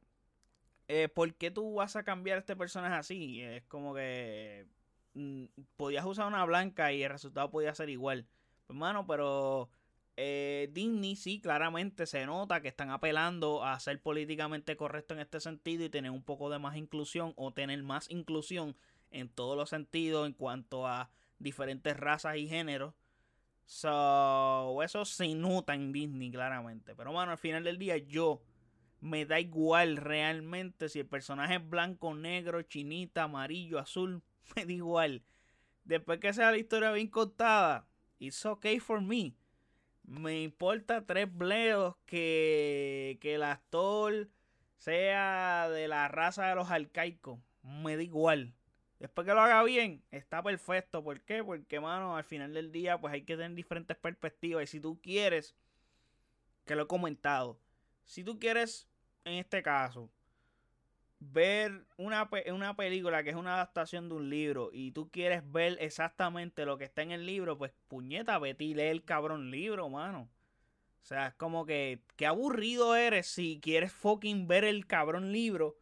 eh, 0.94 1.08
¿por 1.08 1.34
qué 1.36 1.52
tú 1.52 1.76
vas 1.76 1.96
a 1.96 2.04
cambiar 2.04 2.38
este 2.38 2.54
personaje 2.58 2.96
así? 2.96 3.42
Es 3.42 3.64
como 3.64 3.96
que 3.96 4.68
mm, 5.14 5.46
podías 5.78 6.06
usar 6.06 6.28
una 6.28 6.44
blanca 6.44 6.92
y 6.92 7.02
el 7.04 7.10
resultado 7.10 7.50
podía 7.50 7.74
ser 7.74 7.90
igual. 7.90 8.28
Pues, 8.68 8.78
mano, 8.78 9.08
pero 9.08 9.70
eh, 10.18 10.70
Disney 10.74 11.16
sí, 11.16 11.40
claramente 11.40 12.06
se 12.06 12.26
nota 12.26 12.62
que 12.62 12.68
están 12.68 12.90
apelando 12.90 13.64
a 13.64 13.80
ser 13.80 14.02
políticamente 14.02 14.76
correcto 14.76 15.14
en 15.14 15.22
este 15.22 15.40
sentido 15.40 15.86
y 15.86 15.90
tener 15.90 16.12
un 16.12 16.24
poco 16.24 16.50
de 16.50 16.60
más 16.60 16.76
inclusión 16.76 17.32
o 17.38 17.54
tener 17.54 17.82
más 17.84 18.10
inclusión 18.10 18.76
en 19.12 19.30
todos 19.30 19.56
los 19.56 19.70
sentidos 19.70 20.28
en 20.28 20.34
cuanto 20.34 20.88
a 20.88 21.10
diferentes 21.40 21.96
razas 21.96 22.36
y 22.36 22.50
géneros. 22.50 22.96
So, 23.66 24.84
eso 24.84 25.06
se 25.06 25.34
nota 25.36 25.74
en 25.74 25.94
Disney 25.94 26.32
claramente. 26.32 26.96
Pero 26.96 27.14
bueno, 27.14 27.32
al 27.32 27.38
final 27.38 27.64
del 27.64 27.78
día 27.78 27.96
yo 27.98 28.42
me 29.02 29.26
da 29.26 29.40
igual 29.40 29.98
realmente 29.98 30.88
si 30.88 31.00
el 31.00 31.08
personaje 31.08 31.56
es 31.56 31.70
blanco, 31.70 32.14
negro, 32.14 32.62
chinita, 32.62 33.24
amarillo, 33.24 33.80
azul. 33.80 34.24
Me 34.56 34.66
da 34.66 34.72
igual. 34.72 35.24
Después 35.84 36.20
que 36.20 36.32
sea 36.34 36.52
la 36.52 36.58
historia 36.58 36.92
bien 36.92 37.08
contada, 37.08 37.88
it's 38.20 38.46
okay 38.46 38.80
for 38.80 39.02
me. 39.02 39.34
Me 40.04 40.44
importa 40.44 41.06
tres 41.06 41.28
bledos 41.36 41.96
que, 42.06 43.18
que 43.22 43.36
el 43.36 43.44
actor 43.44 44.30
sea 44.78 45.68
de 45.70 45.88
la 45.88 46.08
raza 46.08 46.48
de 46.48 46.56
los 46.56 46.70
arcaicos. 46.70 47.40
Me 47.64 47.96
da 47.96 48.04
igual. 48.04 48.54
Después 49.00 49.26
que 49.26 49.34
lo 49.34 49.42
haga 49.42 49.64
bien, 49.64 50.04
está 50.12 50.44
perfecto. 50.44 51.04
¿Por 51.04 51.22
qué? 51.22 51.44
Porque, 51.44 51.80
mano, 51.80 52.16
al 52.16 52.24
final 52.24 52.54
del 52.54 52.72
día, 52.72 53.00
pues 53.00 53.14
hay 53.16 53.24
que 53.24 53.36
tener 53.36 53.56
diferentes 53.56 53.98
perspectivas. 53.98 54.64
Y 54.64 54.68
si 54.68 54.80
tú 54.80 55.02
quieres, 55.02 55.56
que 56.66 56.76
lo 56.76 56.84
he 56.84 56.88
comentado, 56.88 57.60
si 58.06 58.24
tú 58.24 58.38
quieres, 58.38 58.91
en 59.26 59.34
este 59.34 59.62
caso, 59.64 60.10
ver 61.20 61.86
una, 61.98 62.30
una 62.48 62.76
película 62.76 63.24
que 63.24 63.30
es 63.30 63.36
una 63.36 63.54
adaptación 63.56 64.10
de 64.10 64.16
un 64.16 64.30
libro 64.30 64.70
y 64.74 64.92
tú 64.92 65.10
quieres 65.12 65.50
ver 65.52 65.78
exactamente 65.80 66.66
lo 66.66 66.78
que 66.78 66.86
está 66.86 67.04
en 67.04 67.12
el 67.12 67.26
libro, 67.26 67.58
pues 67.58 67.72
puñeta, 67.88 68.40
vete 68.40 68.64
y 68.64 68.74
lee 68.74 68.84
el 68.84 69.04
cabrón 69.04 69.52
libro, 69.52 69.88
mano. 69.90 70.30
O 71.02 71.06
sea, 71.06 71.28
es 71.28 71.34
como 71.36 71.66
que, 71.66 72.02
qué 72.16 72.28
aburrido 72.28 72.96
eres 72.96 73.28
si 73.28 73.60
quieres 73.62 73.92
fucking 73.92 74.48
ver 74.48 74.64
el 74.64 74.86
cabrón 74.88 75.32
libro, 75.32 75.78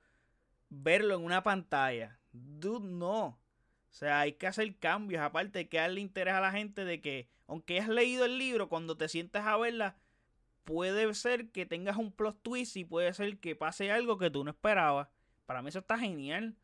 verlo 0.69 1.15
en 1.15 1.23
una 1.23 1.43
pantalla. 1.43 2.19
Dude, 2.31 2.87
no. 2.87 3.25
O 3.25 3.93
sea, 3.93 4.21
hay 4.21 4.33
que 4.33 4.47
hacer 4.47 4.77
cambios. 4.77 5.21
Aparte, 5.21 5.59
hay 5.59 5.65
que 5.65 5.77
darle 5.77 6.01
interés 6.01 6.33
a 6.35 6.41
la 6.41 6.51
gente 6.51 6.85
de 6.85 7.01
que, 7.01 7.27
aunque 7.47 7.75
hayas 7.75 7.89
leído 7.89 8.25
el 8.25 8.37
libro, 8.37 8.69
cuando 8.69 8.97
te 8.97 9.09
sientas 9.09 9.45
a 9.45 9.57
verla, 9.57 9.97
puede 10.69 11.11
ser 11.15 11.49
que 11.49 11.65
tengas 11.65 11.97
un 11.97 12.11
plot 12.11 12.43
twist 12.43 12.77
y 12.77 12.85
puede 12.85 13.11
ser 13.15 13.39
que 13.39 13.55
pase 13.55 13.91
algo 13.91 14.19
que 14.19 14.29
tú 14.29 14.43
no 14.43 14.51
esperabas. 14.51 15.07
Para 15.47 15.63
mí 15.63 15.69
eso 15.69 15.79
está 15.79 15.97
genial. 15.97 16.55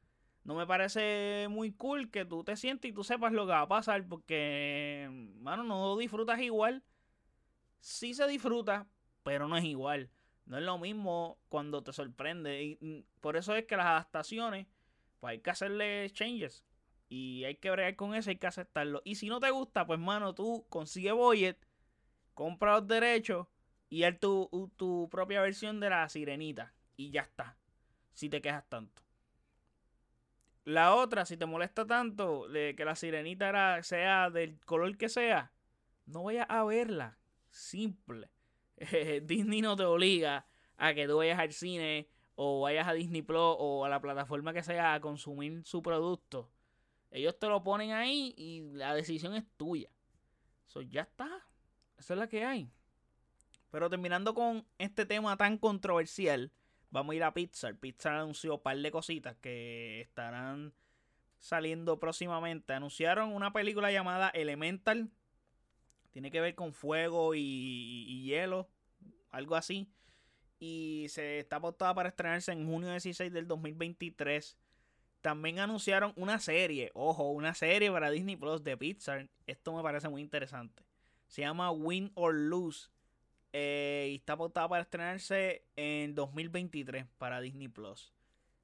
No 0.44 0.54
me 0.54 0.68
parece 0.68 1.48
muy 1.50 1.72
cool 1.72 2.12
que 2.12 2.24
tú 2.24 2.44
te 2.44 2.56
sientes 2.56 2.92
y 2.92 2.94
tú 2.94 3.04
sepas 3.04 3.34
lo 3.34 3.48
que 3.48 3.54
va 3.54 3.62
a 3.62 3.68
pasar 3.68 4.08
porque, 4.08 5.10
mano, 5.40 5.64
no 5.64 5.98
disfrutas 5.98 6.40
igual. 6.40 6.84
Sí 7.80 8.14
se 8.14 8.28
disfruta, 8.28 8.88
pero 9.24 9.48
no 9.48 9.58
es 9.58 9.64
igual. 9.64 10.12
No 10.46 10.60
es 10.60 10.64
lo 10.64 10.78
mismo 10.78 11.40
cuando 11.50 11.82
te 11.82 11.92
sorprende. 11.92 12.62
Y 12.62 12.78
mm, 12.80 13.22
por 13.22 13.38
eso 13.38 13.56
es 13.56 13.66
que 13.66 13.76
las 13.76 13.88
adaptaciones 13.88 14.68
pues 15.20 15.32
hay 15.32 15.40
que 15.40 15.50
hacerle 15.50 16.12
changes. 16.12 16.64
Y 17.10 17.44
hay 17.46 17.56
que 17.56 17.72
bregar 17.72 17.96
con 17.96 18.14
eso, 18.14 18.30
hay 18.30 18.38
que 18.38 18.46
aceptarlo. 18.46 19.02
Y 19.04 19.16
si 19.16 19.30
no 19.30 19.40
te 19.40 19.50
gusta, 19.50 19.88
pues 19.88 20.00
mano, 20.00 20.36
tú 20.36 20.64
consigue 20.70 21.12
Boyet, 21.12 21.58
compra 22.36 22.74
los 22.76 22.88
derechos 22.88 23.48
y 23.90 24.04
haz 24.04 24.20
tu, 24.20 24.72
tu 24.76 25.10
propia 25.10 25.42
versión 25.42 25.80
de 25.80 25.90
la 25.90 26.08
sirenita. 26.10 26.74
Y 26.98 27.12
ya 27.12 27.22
está. 27.22 27.58
Si 28.14 28.30
te 28.30 28.42
quejas 28.42 28.68
tanto. 28.70 29.04
La 30.64 30.96
otra, 30.96 31.26
si 31.26 31.38
te 31.38 31.46
molesta 31.46 31.86
tanto 31.86 32.48
de 32.48 32.76
que 32.76 32.86
la 32.86 32.96
sirenita 32.96 33.50
era, 33.50 33.84
sea 33.84 34.30
del 34.30 34.60
color 34.62 34.98
que 34.98 35.10
sea, 35.10 35.52
no 36.06 36.24
vayas 36.24 36.48
a 36.50 36.64
verla. 36.64 37.20
Simple. 37.50 38.30
Disney 39.24 39.62
no 39.62 39.76
te 39.76 39.84
obliga 39.84 40.48
a 40.78 40.94
que 40.94 41.08
tú 41.08 41.18
vayas 41.18 41.40
al 41.40 41.54
cine 41.54 42.10
o 42.36 42.62
vayas 42.62 42.88
a 42.88 42.94
Disney 42.94 43.22
Plus 43.22 43.40
o 43.40 43.86
a 43.86 43.90
la 43.90 44.02
plataforma 44.02 44.54
que 44.54 44.64
sea 44.64 44.96
a 44.96 45.02
consumir 45.02 45.64
su 45.66 45.82
producto. 45.82 46.52
Ellos 47.12 47.38
te 47.40 47.48
lo 47.48 47.64
ponen 47.64 47.92
ahí 47.92 48.34
y 48.36 48.62
la 48.74 48.94
decisión 48.94 49.36
es 49.36 49.46
tuya. 49.58 49.90
Eso 50.68 50.82
ya 50.82 51.02
está. 51.02 51.30
Esa 51.98 52.14
es 52.14 52.20
la 52.20 52.28
que 52.28 52.44
hay. 52.44 52.72
Pero 53.76 53.90
terminando 53.90 54.34
con 54.34 54.66
este 54.78 55.06
tema 55.06 55.36
tan 55.36 55.58
controversial, 55.58 56.50
vamos 56.92 57.12
a 57.12 57.16
ir 57.18 57.24
a 57.26 57.34
Pixar. 57.34 57.76
Pixar 57.76 58.14
anunció 58.14 58.56
un 58.56 58.62
par 58.62 58.78
de 58.78 58.90
cositas 58.90 59.36
que 59.42 60.00
estarán 60.00 60.74
saliendo 61.40 62.00
próximamente. 62.00 62.72
Anunciaron 62.72 63.34
una 63.34 63.52
película 63.52 63.92
llamada 63.92 64.30
Elemental. 64.30 65.10
Tiene 66.12 66.32
que 66.32 66.40
ver 66.40 66.56
con 66.56 66.72
fuego 66.72 67.36
y, 67.36 68.24
hielo. 68.24 68.70
Algo 69.30 69.58
así 69.58 69.92
y 70.58 71.08
se 71.10 71.40
está 71.40 71.58
apostada 71.58 71.94
para 71.94 72.08
estrenarse 72.08 72.54
en 72.54 72.66
junio 72.66 72.92
16 72.92 73.30
del 73.34 73.46
2023. 73.46 74.58
También 75.20 75.60
anunciaron 75.60 76.14
una 76.16 76.40
serie, 76.40 76.92
ojo, 76.94 77.30
una 77.30 77.54
serie 77.54 77.92
para 77.92 78.10
Disney 78.10 78.38
Plus 78.38 78.64
de 78.64 78.78
Pixar. 78.78 79.28
Esto 79.46 79.76
me 79.76 79.84
parece 79.84 80.08
muy 80.08 80.22
interesante. 80.22 80.82
Se 81.28 81.42
llama 81.42 81.72
Win 81.72 82.14
or 82.16 82.34
Lose. 82.34 82.95
Eh, 83.58 84.10
y 84.12 84.16
está 84.16 84.34
apuntada 84.34 84.68
para 84.68 84.82
estrenarse 84.82 85.64
en 85.78 86.14
2023 86.14 87.06
para 87.18 87.40
Disney 87.40 87.70
Plus. 87.70 88.12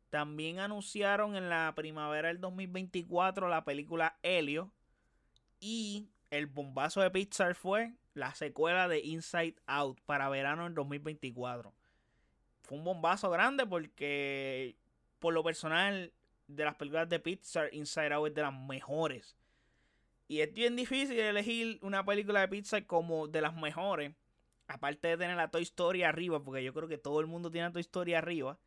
También 0.10 0.60
anunciaron 0.60 1.38
en 1.38 1.48
la 1.48 1.72
primavera 1.78 2.28
del 2.28 2.42
2024 2.42 3.48
la 3.48 3.64
película 3.64 4.18
Helio. 4.22 4.70
Y 5.62 6.10
el 6.30 6.48
bombazo 6.48 7.00
de 7.00 7.10
Pixar 7.10 7.56
fue 7.56 7.94
la 8.16 8.36
secuela 8.36 8.90
de 8.90 9.00
Inside 9.00 9.56
Out 9.66 10.02
para 10.02 10.28
verano 10.28 10.68
en 10.68 10.76
2024. 10.76 11.74
Fue 12.64 12.78
un 12.78 12.84
bombazo 12.84 13.30
grande 13.30 13.66
porque, 13.66 14.76
por 15.20 15.34
lo 15.34 15.42
personal, 15.42 16.12
de 16.48 16.66
las 16.66 16.76
películas 16.76 17.08
de 17.08 17.22
Pixar, 17.22 17.74
Inside 17.74 18.12
Out 18.12 18.28
es 18.28 18.36
de 18.36 18.42
las 18.42 18.54
mejores. 18.54 19.38
Y 20.28 20.42
es 20.42 20.54
bien 20.54 20.76
difícil 20.76 21.18
elegir 21.18 21.80
una 21.82 22.04
película 22.04 22.42
de 22.42 22.50
Pixar 22.50 22.86
como 22.86 23.30
de 23.30 23.40
las 23.40 23.56
mejores. 23.56 24.12
Aparte 24.74 25.10
de 25.10 25.18
tener 25.18 25.38
la 25.38 25.50
Toy 25.50 25.64
Story 25.64 26.04
arriba, 26.04 26.44
porque 26.44 26.64
yo 26.64 26.74
creo 26.74 26.88
que 26.88 26.98
todo 26.98 27.20
el 27.20 27.28
mundo 27.28 27.52
tiene 27.52 27.68
la 27.68 27.74
Toy 27.74 27.82
Story 27.82 28.14
arriba 28.14 28.58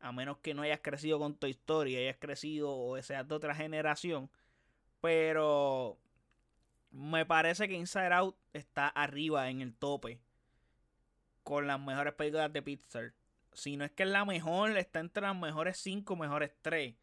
a 0.00 0.12
menos 0.12 0.38
que 0.38 0.54
no 0.54 0.62
hayas 0.62 0.80
crecido 0.80 1.18
con 1.18 1.34
Toy 1.34 1.50
Story, 1.50 1.96
hayas 1.96 2.16
crecido 2.18 2.76
o 2.76 3.00
seas 3.02 3.26
de 3.26 3.34
otra 3.34 3.54
generación. 3.54 4.30
Pero 5.00 5.98
me 6.90 7.26
parece 7.26 7.68
que 7.68 7.74
Inside 7.74 8.12
Out 8.12 8.36
está 8.52 8.88
arriba 8.88 9.50
en 9.50 9.60
el 9.60 9.74
tope 9.74 10.20
con 11.42 11.66
las 11.66 11.80
mejores 11.80 12.14
películas 12.14 12.52
de 12.52 12.62
Pixar. 12.62 13.14
Si 13.52 13.76
no 13.76 13.84
es 13.84 13.90
que 13.90 14.04
es 14.04 14.08
la 14.08 14.24
mejor, 14.24 14.76
está 14.76 15.00
entre 15.00 15.22
las 15.22 15.36
mejores 15.36 15.78
5, 15.78 16.14
mejores 16.16 16.52
3. 16.62 16.94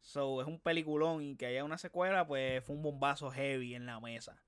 So, 0.00 0.40
es 0.40 0.48
un 0.48 0.58
peliculón 0.58 1.22
y 1.22 1.36
que 1.36 1.46
haya 1.46 1.62
una 1.62 1.78
secuela, 1.78 2.26
pues 2.26 2.64
fue 2.64 2.74
un 2.74 2.82
bombazo 2.82 3.30
heavy 3.30 3.74
en 3.74 3.86
la 3.86 4.00
mesa. 4.00 4.42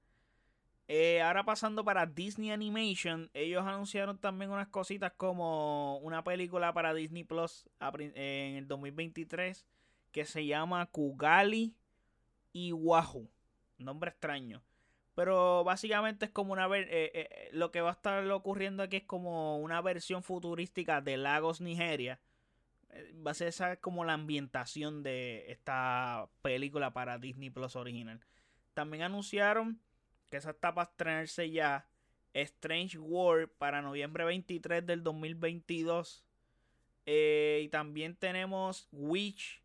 Eh, 0.87 1.23
ahora 1.23 1.45
pasando 1.45 1.83
para 1.85 2.05
Disney 2.07 2.51
Animation, 2.51 3.31
ellos 3.33 3.65
anunciaron 3.65 4.19
también 4.19 4.51
unas 4.51 4.69
cositas 4.69 5.13
como 5.17 5.97
una 5.99 6.23
película 6.23 6.75
para 6.75 6.93
Disney 6.93 7.25
Plus 7.25 7.67
en 7.81 8.57
el 8.57 8.69
2023 8.69 9.65
que 10.13 10.27
se 10.27 10.47
llama 10.47 10.87
Kugali 10.87 11.75
y 12.53 12.73
Wahoo. 12.73 13.29
Nombre 13.79 14.11
extraño. 14.11 14.63
Pero 15.15 15.65
básicamente 15.65 16.27
es 16.27 16.31
como 16.31 16.53
una... 16.53 16.67
Eh, 16.67 16.87
eh, 16.89 17.49
lo 17.53 17.73
que 17.73 17.81
va 17.81 17.91
a 17.91 17.95
estar 17.95 18.25
ocurriendo 18.31 18.83
aquí 18.83 18.99
es 18.99 19.05
como 19.05 19.59
una 19.59 19.81
versión 19.81 20.23
futurística 20.23 21.01
de 21.01 21.17
Lagos, 21.17 21.61
Nigeria. 21.61 22.21
Va 23.27 23.33
a 23.33 23.35
ser 23.35 23.49
esa 23.49 23.77
como 23.77 24.05
la 24.05 24.13
ambientación 24.13 25.03
de 25.03 25.51
esta 25.51 26.29
película 26.43 26.93
para 26.93 27.19
Disney 27.19 27.51
Plus 27.51 27.75
original. 27.75 28.21
También 28.75 29.03
anunciaron 29.03 29.81
que 30.35 30.39
esa 30.39 30.51
está 30.51 30.75
para 30.75 30.91
estrenarse 30.91 31.49
ya. 31.49 31.87
Strange 32.33 32.99
World 32.99 33.49
para 33.57 33.81
noviembre 33.83 34.25
23 34.25 34.85
del 34.85 35.05
2022. 35.05 36.25
Eh, 37.07 37.61
y 37.63 37.69
también 37.69 38.17
tenemos 38.17 38.89
Witch, 38.91 39.63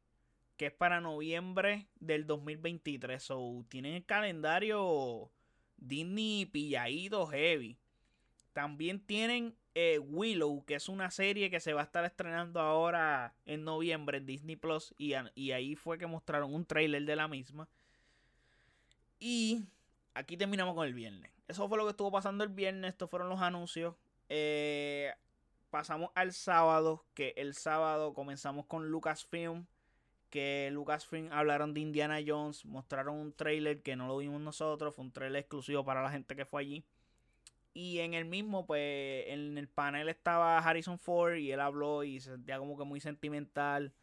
que 0.58 0.68
es 0.68 0.72
para 0.72 1.02
noviembre 1.02 1.88
del 2.00 2.28
2023. 2.28 3.24
So, 3.24 3.66
tienen 3.68 3.96
el 3.96 4.06
calendario 4.06 5.32
Disney 5.78 6.46
pilladito 6.46 7.26
heavy. 7.26 7.80
También 8.54 9.00
tienen 9.00 9.56
eh, 9.74 9.98
Willow, 9.98 10.64
que 10.66 10.76
es 10.76 10.88
una 10.88 11.10
serie 11.10 11.50
que 11.50 11.60
se 11.60 11.74
va 11.74 11.82
a 11.82 11.86
estar 11.86 12.06
estrenando 12.06 12.60
ahora 12.60 13.34
en 13.48 13.64
noviembre 13.64 14.20
en 14.20 14.28
Disney 14.28 14.56
Plus. 14.56 14.94
Y, 15.00 15.14
y 15.34 15.50
ahí 15.50 15.76
fue 15.76 15.98
que 15.98 16.06
mostraron 16.06 16.54
un 16.54 16.64
trailer 16.64 17.06
de 17.06 17.16
la 17.16 17.28
misma. 17.28 17.68
Y 19.20 19.66
aquí 20.20 20.38
terminamos 20.38 20.76
con 20.76 20.86
el 20.86 20.94
viernes. 20.94 21.32
Eso 21.48 21.68
fue 21.68 21.78
lo 21.78 21.86
que 21.86 21.92
estuvo 21.92 22.12
pasando 22.12 22.44
el 22.44 22.50
viernes. 22.50 22.92
Estos 22.92 23.10
fueron 23.10 23.30
los 23.30 23.42
anuncios. 23.42 23.96
Eh, 24.28 25.12
pasamos 25.70 26.12
al 26.16 26.34
sábado. 26.34 27.06
Que 27.14 27.34
el 27.38 27.56
sábado 27.56 28.14
comenzamos 28.14 28.66
con 28.66 28.90
Lucasfilm. 28.90 29.66
Que 30.30 30.70
Lucasfilm 30.72 31.32
hablaron 31.32 31.74
de 31.74 31.80
Indiana 31.80 32.20
Jones. 32.26 32.66
Mostraron 32.66 33.16
un 33.16 33.34
trailer 33.34 33.82
que 33.82 33.96
no 33.96 34.08
lo 34.08 34.18
vimos 34.18 34.42
nosotros. 34.42 34.94
Fue 34.94 35.06
un 35.06 35.12
trailer 35.12 35.40
exclusivo 35.40 35.84
para 35.84 36.04
la 36.04 36.12
gente 36.12 36.36
que 36.36 36.46
fue 36.46 36.62
allí. 36.62 36.86
Y 37.74 38.00
en 38.00 38.14
el 38.14 38.26
mismo, 38.26 38.66
pues, 38.66 39.26
en 39.28 39.58
el 39.58 39.68
panel 39.68 40.10
estaba 40.10 40.58
Harrison 40.58 41.00
Ford 41.00 41.36
y 41.36 41.52
él 41.52 41.62
habló 41.62 42.04
y 42.04 42.20
se 42.20 42.32
sentía 42.32 42.60
como 42.60 42.78
que 42.78 42.84
muy 42.84 43.00
sentimental 43.00 43.94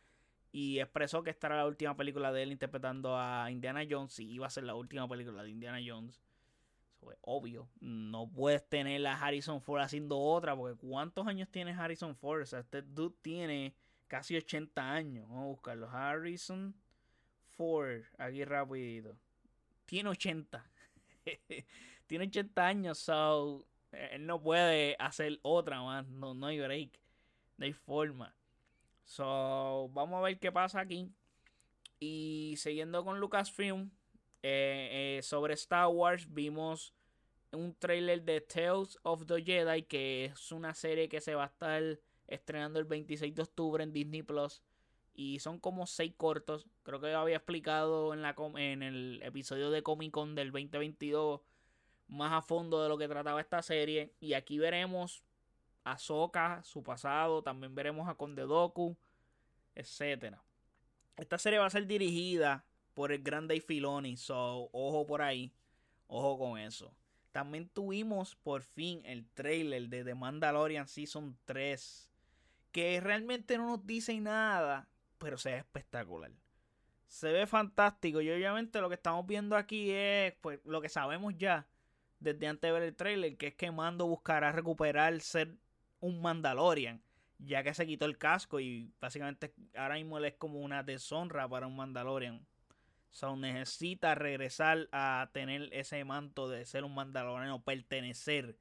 y 0.56 0.80
expresó 0.80 1.22
que 1.22 1.28
esta 1.28 1.48
era 1.48 1.58
la 1.58 1.66
última 1.66 1.94
película 1.98 2.32
de 2.32 2.42
él 2.42 2.50
interpretando 2.50 3.14
a 3.14 3.50
Indiana 3.50 3.84
Jones 3.86 4.18
y 4.20 4.32
iba 4.32 4.46
a 4.46 4.50
ser 4.50 4.64
la 4.64 4.74
última 4.74 5.06
película 5.06 5.42
de 5.42 5.50
Indiana 5.50 5.80
Jones. 5.86 6.18
Eso 6.96 7.12
es 7.12 7.18
obvio. 7.20 7.68
No 7.78 8.26
puedes 8.26 8.66
tener 8.66 9.06
a 9.06 9.20
Harrison 9.20 9.60
Ford 9.60 9.82
haciendo 9.82 10.18
otra 10.18 10.56
porque 10.56 10.78
¿cuántos 10.78 11.26
años 11.26 11.50
tiene 11.50 11.72
Harrison 11.72 12.16
Ford? 12.16 12.40
O 12.40 12.46
sea, 12.46 12.60
este 12.60 12.80
dude 12.80 13.14
tiene 13.20 13.74
casi 14.08 14.34
80 14.34 14.92
años. 14.92 15.28
Vamos 15.28 15.42
a 15.42 15.48
buscarlo. 15.48 15.90
Harrison 15.90 16.74
Ford, 17.58 18.04
aquí 18.16 18.42
rapidito. 18.42 19.14
Tiene 19.84 20.08
80. 20.08 20.64
tiene 22.06 22.24
80 22.24 22.66
años, 22.66 22.98
so 22.98 23.66
él 23.92 24.24
no 24.24 24.40
puede 24.40 24.96
hacer 24.98 25.38
otra 25.42 25.82
más. 25.82 26.06
No, 26.06 26.32
no 26.32 26.46
hay 26.46 26.58
break. 26.58 26.98
No 27.58 27.66
hay 27.66 27.74
forma. 27.74 28.34
So, 29.06 29.88
vamos 29.94 30.18
a 30.18 30.22
ver 30.22 30.38
qué 30.38 30.52
pasa 30.52 30.80
aquí. 30.80 31.08
Y 31.98 32.54
siguiendo 32.58 33.04
con 33.04 33.20
Lucasfilm, 33.20 33.90
eh, 34.42 35.16
eh, 35.18 35.22
sobre 35.22 35.54
Star 35.54 35.88
Wars, 35.88 36.32
vimos 36.32 36.92
un 37.52 37.74
trailer 37.74 38.22
de 38.22 38.40
Tales 38.40 38.98
of 39.02 39.24
the 39.26 39.42
Jedi, 39.42 39.84
que 39.84 40.26
es 40.26 40.52
una 40.52 40.74
serie 40.74 41.08
que 41.08 41.20
se 41.20 41.34
va 41.34 41.44
a 41.44 41.46
estar 41.46 41.82
estrenando 42.26 42.78
el 42.80 42.84
26 42.84 43.34
de 43.34 43.42
octubre 43.42 43.82
en 43.82 43.92
Disney 43.92 44.22
Plus. 44.22 44.62
Y 45.14 45.38
son 45.38 45.60
como 45.60 45.86
seis 45.86 46.12
cortos. 46.16 46.66
Creo 46.82 47.00
que 47.00 47.14
había 47.14 47.36
explicado 47.36 48.12
en, 48.12 48.20
la, 48.20 48.34
en 48.56 48.82
el 48.82 49.22
episodio 49.22 49.70
de 49.70 49.82
Comic 49.82 50.10
Con 50.12 50.34
del 50.34 50.50
2022 50.50 51.40
más 52.08 52.32
a 52.32 52.42
fondo 52.42 52.82
de 52.82 52.88
lo 52.88 52.98
que 52.98 53.08
trataba 53.08 53.40
esta 53.40 53.62
serie. 53.62 54.12
Y 54.20 54.34
aquí 54.34 54.58
veremos 54.58 55.24
a 55.86 55.98
Soka, 55.98 56.62
su 56.64 56.82
pasado, 56.82 57.42
también 57.42 57.74
veremos 57.74 58.08
a 58.08 58.16
Conde 58.16 58.42
Doku, 58.42 58.96
etc. 59.76 60.36
Esta 61.16 61.38
serie 61.38 61.60
va 61.60 61.66
a 61.66 61.70
ser 61.70 61.86
dirigida 61.86 62.64
por 62.92 63.12
el 63.12 63.22
gran 63.22 63.46
Dave 63.46 63.60
Filoni, 63.60 64.16
so 64.16 64.68
ojo 64.72 65.06
por 65.06 65.22
ahí, 65.22 65.52
ojo 66.08 66.38
con 66.38 66.58
eso. 66.58 66.92
También 67.30 67.68
tuvimos 67.68 68.34
por 68.34 68.62
fin 68.62 69.00
el 69.04 69.28
trailer 69.28 69.88
de 69.88 70.02
The 70.02 70.16
Mandalorian 70.16 70.88
Season 70.88 71.38
3, 71.44 72.10
que 72.72 73.00
realmente 73.00 73.56
no 73.56 73.66
nos 73.66 73.86
dice 73.86 74.18
nada, 74.20 74.88
pero 75.18 75.38
se 75.38 75.52
ve 75.52 75.58
espectacular. 75.58 76.32
Se 77.06 77.30
ve 77.30 77.46
fantástico 77.46 78.20
y 78.20 78.30
obviamente 78.30 78.80
lo 78.80 78.88
que 78.88 78.96
estamos 78.96 79.24
viendo 79.24 79.54
aquí 79.54 79.92
es 79.92 80.34
pues, 80.40 80.58
lo 80.64 80.80
que 80.80 80.88
sabemos 80.88 81.34
ya 81.38 81.68
desde 82.18 82.48
antes 82.48 82.68
de 82.68 82.72
ver 82.72 82.82
el 82.82 82.96
trailer, 82.96 83.36
que 83.36 83.48
es 83.48 83.54
que 83.54 83.70
Mando 83.70 84.08
buscará 84.08 84.50
recuperar 84.50 85.20
ser 85.20 85.54
un 86.00 86.20
Mandalorian, 86.20 87.02
ya 87.38 87.62
que 87.62 87.74
se 87.74 87.86
quitó 87.86 88.06
el 88.06 88.18
casco 88.18 88.60
y 88.60 88.92
básicamente 89.00 89.52
ahora 89.74 89.96
mismo 89.96 90.18
él 90.18 90.26
es 90.26 90.34
como 90.34 90.60
una 90.60 90.82
deshonra 90.82 91.48
para 91.48 91.66
un 91.66 91.76
Mandalorian. 91.76 92.46
So, 93.10 93.34
necesita 93.34 94.14
regresar 94.14 94.88
a 94.92 95.30
tener 95.32 95.70
ese 95.72 96.04
manto 96.04 96.48
de 96.48 96.66
ser 96.66 96.84
un 96.84 96.94
Mandaloriano, 96.94 97.62
pertenecer. 97.62 98.58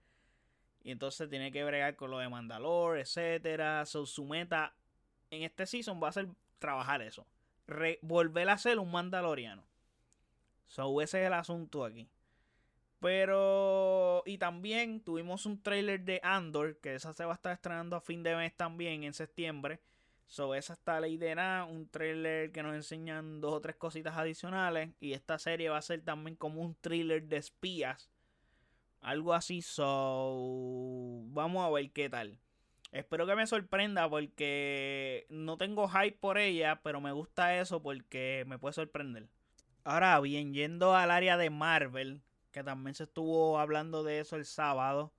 Y 0.81 0.91
entonces 0.91 1.29
tiene 1.29 1.51
que 1.51 1.63
bregar 1.63 1.95
con 1.95 2.11
lo 2.11 2.19
de 2.19 2.29
Mandalor, 2.29 2.97
etcétera. 2.97 3.85
So, 3.85 4.05
su 4.05 4.23
meta 4.23 4.73
en 5.29 5.43
este 5.43 5.65
season 5.65 5.99
va 6.01 6.09
a 6.09 6.13
ser 6.13 6.29
trabajar 6.59 7.01
eso. 7.01 7.27
volver 8.01 8.49
a 8.49 8.57
ser 8.57 8.79
un 8.79 8.91
Mandaloriano. 8.91 9.65
So, 10.67 11.01
ese 11.01 11.21
es 11.21 11.27
el 11.27 11.33
asunto 11.33 11.83
aquí. 11.83 12.07
Pero. 12.99 14.23
Y 14.25 14.37
también 14.37 15.01
tuvimos 15.01 15.45
un 15.45 15.61
trailer 15.61 16.01
de 16.01 16.19
Andor, 16.23 16.77
que 16.79 16.95
esa 16.95 17.13
se 17.13 17.25
va 17.25 17.33
a 17.33 17.35
estar 17.35 17.53
estrenando 17.53 17.95
a 17.95 18.01
fin 18.01 18.23
de 18.23 18.35
mes 18.35 18.55
también, 18.55 19.03
en 19.03 19.13
septiembre. 19.13 19.79
So, 20.27 20.55
esa 20.55 20.73
está 20.73 20.99
la 20.99 21.07
idea, 21.07 21.67
un 21.69 21.87
trailer 21.87 22.51
que 22.51 22.63
nos 22.63 22.75
enseñan 22.75 23.41
dos 23.41 23.53
o 23.53 23.61
tres 23.61 23.75
cositas 23.75 24.17
adicionales. 24.17 24.91
Y 24.99 25.13
esta 25.13 25.37
serie 25.39 25.69
va 25.69 25.77
a 25.77 25.81
ser 25.81 26.01
también 26.01 26.35
como 26.35 26.61
un 26.61 26.75
thriller 26.75 27.23
de 27.27 27.37
espías. 27.37 28.09
Algo 29.01 29.33
así, 29.33 29.61
so. 29.61 31.21
Vamos 31.27 31.65
a 31.65 31.69
ver 31.69 31.91
qué 31.91 32.09
tal. 32.09 32.39
Espero 32.91 33.27
que 33.27 33.35
me 33.35 33.45
sorprenda 33.45 34.09
porque 34.09 35.25
no 35.29 35.57
tengo 35.57 35.89
hype 35.89 36.17
por 36.17 36.37
ella, 36.37 36.79
pero 36.81 37.01
me 37.01 37.11
gusta 37.11 37.59
eso 37.59 37.83
porque 37.83 38.45
me 38.47 38.57
puede 38.57 38.73
sorprender. 38.73 39.27
Ahora 39.83 40.19
bien, 40.21 40.53
yendo 40.53 40.95
al 40.95 41.11
área 41.11 41.37
de 41.37 41.49
Marvel, 41.49 42.21
que 42.55 42.63
también 42.63 42.95
se 42.95 43.03
estuvo 43.03 43.59
hablando 43.59 44.01
de 44.05 44.21
eso 44.21 44.37
el 44.37 44.45
sábado. 44.45 45.11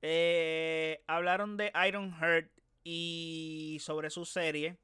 Eh, 0.00 1.04
hablaron 1.06 1.58
de 1.58 1.70
Iron 1.86 2.14
Heart 2.14 2.50
y 2.84 3.76
sobre 3.82 4.08
su 4.08 4.24
serie 4.24 4.78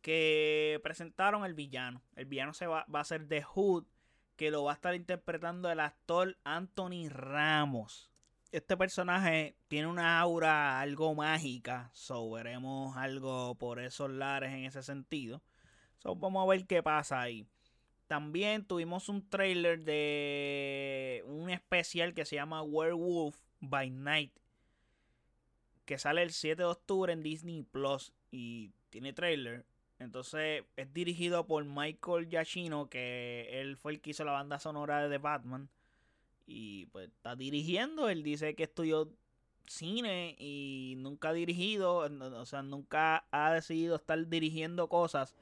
que 0.00 0.78
presentaron 0.84 1.44
el 1.44 1.54
villano. 1.54 2.04
El 2.14 2.26
villano 2.26 2.54
se 2.54 2.68
va, 2.68 2.86
va 2.94 3.00
a 3.00 3.04
ser 3.04 3.26
The 3.26 3.42
Hood, 3.42 3.84
que 4.36 4.52
lo 4.52 4.62
va 4.62 4.70
a 4.70 4.74
estar 4.76 4.94
interpretando 4.94 5.68
el 5.72 5.80
actor 5.80 6.38
Anthony 6.44 7.08
Ramos. 7.08 8.08
Este 8.52 8.76
personaje 8.76 9.56
tiene 9.66 9.88
una 9.88 10.20
aura 10.20 10.78
algo 10.78 11.16
mágica, 11.16 11.90
so 11.94 12.30
veremos 12.30 12.96
algo 12.96 13.56
por 13.56 13.80
esos 13.80 14.08
lares 14.08 14.52
en 14.52 14.66
ese 14.66 14.84
sentido. 14.84 15.42
So 15.98 16.14
vamos 16.14 16.44
a 16.44 16.48
ver 16.48 16.64
qué 16.68 16.80
pasa 16.80 17.20
ahí. 17.20 17.48
También 18.10 18.64
tuvimos 18.64 19.08
un 19.08 19.22
trailer 19.22 19.84
de 19.84 21.22
un 21.28 21.48
especial 21.48 22.12
que 22.12 22.24
se 22.24 22.34
llama 22.34 22.60
Werewolf 22.60 23.36
by 23.60 23.88
Night. 23.88 24.32
Que 25.84 25.96
sale 25.96 26.24
el 26.24 26.32
7 26.32 26.60
de 26.60 26.68
octubre 26.68 27.12
en 27.12 27.22
Disney 27.22 27.62
Plus. 27.62 28.12
Y 28.32 28.72
tiene 28.88 29.12
trailer. 29.12 29.64
Entonces 30.00 30.64
es 30.74 30.92
dirigido 30.92 31.46
por 31.46 31.64
Michael 31.64 32.28
Giacchino, 32.28 32.88
que 32.88 33.48
él 33.60 33.76
fue 33.76 33.92
el 33.92 34.00
que 34.00 34.10
hizo 34.10 34.24
la 34.24 34.32
banda 34.32 34.58
sonora 34.58 35.04
de 35.04 35.08
The 35.08 35.18
Batman. 35.18 35.68
Y 36.48 36.86
pues 36.86 37.10
está 37.10 37.36
dirigiendo. 37.36 38.08
Él 38.08 38.24
dice 38.24 38.56
que 38.56 38.64
estudió 38.64 39.08
cine 39.68 40.34
y 40.36 40.94
nunca 40.96 41.28
ha 41.28 41.32
dirigido. 41.32 41.98
O 41.98 42.46
sea, 42.46 42.62
nunca 42.62 43.24
ha 43.30 43.52
decidido 43.52 43.94
estar 43.94 44.26
dirigiendo 44.26 44.88
cosas. 44.88 45.36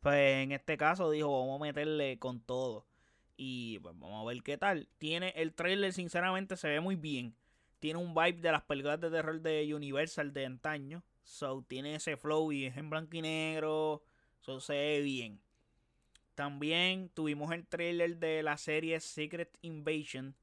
Pues 0.00 0.42
en 0.42 0.52
este 0.52 0.76
caso 0.76 1.10
dijo, 1.10 1.40
vamos 1.40 1.60
a 1.60 1.64
meterle 1.64 2.18
con 2.18 2.40
todo. 2.40 2.86
Y 3.36 3.78
pues 3.80 3.98
vamos 3.98 4.22
a 4.22 4.28
ver 4.28 4.42
qué 4.42 4.56
tal. 4.58 4.88
Tiene 4.98 5.32
el 5.36 5.54
trailer, 5.54 5.92
sinceramente, 5.92 6.56
se 6.56 6.68
ve 6.68 6.80
muy 6.80 6.96
bien. 6.96 7.34
Tiene 7.78 7.98
un 7.98 8.14
vibe 8.14 8.40
de 8.40 8.52
las 8.52 8.62
películas 8.62 9.00
de 9.00 9.10
terror 9.10 9.40
de 9.40 9.74
Universal 9.74 10.32
de 10.32 10.46
antaño. 10.46 11.02
So, 11.22 11.64
tiene 11.66 11.94
ese 11.94 12.16
flow 12.16 12.52
y 12.52 12.66
es 12.66 12.76
en 12.76 12.90
blanco 12.90 13.16
y 13.16 13.22
negro. 13.22 14.02
So, 14.40 14.60
se 14.60 14.74
ve 14.74 15.00
bien. 15.00 15.40
También 16.34 17.10
tuvimos 17.10 17.52
el 17.52 17.66
trailer 17.66 18.18
de 18.18 18.42
la 18.42 18.56
serie 18.56 19.00
Secret 19.00 19.56
Invasion. 19.62 20.34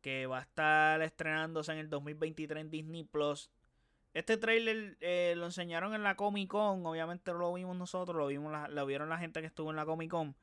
Que 0.00 0.26
va 0.26 0.38
a 0.38 0.42
estar 0.42 1.02
estrenándose 1.02 1.72
en 1.72 1.78
el 1.78 1.90
2023 1.90 2.60
en 2.60 2.70
Disney 2.70 3.04
Plus. 3.04 3.50
Este 4.12 4.36
trailer 4.36 4.96
eh, 5.00 5.34
lo 5.36 5.46
enseñaron 5.46 5.94
en 5.94 6.02
la 6.02 6.16
Comic 6.16 6.48
Con. 6.48 6.84
Obviamente 6.84 7.32
no 7.32 7.38
lo 7.38 7.54
vimos 7.54 7.76
nosotros. 7.76 8.16
Lo, 8.16 8.26
vimos 8.26 8.52
lo 8.68 8.86
vieron 8.86 9.08
la 9.08 9.18
gente 9.18 9.40
que 9.40 9.46
estuvo 9.46 9.70
en 9.70 9.76
la 9.76 9.86
Comic 9.86 10.10
Con. 10.10 10.34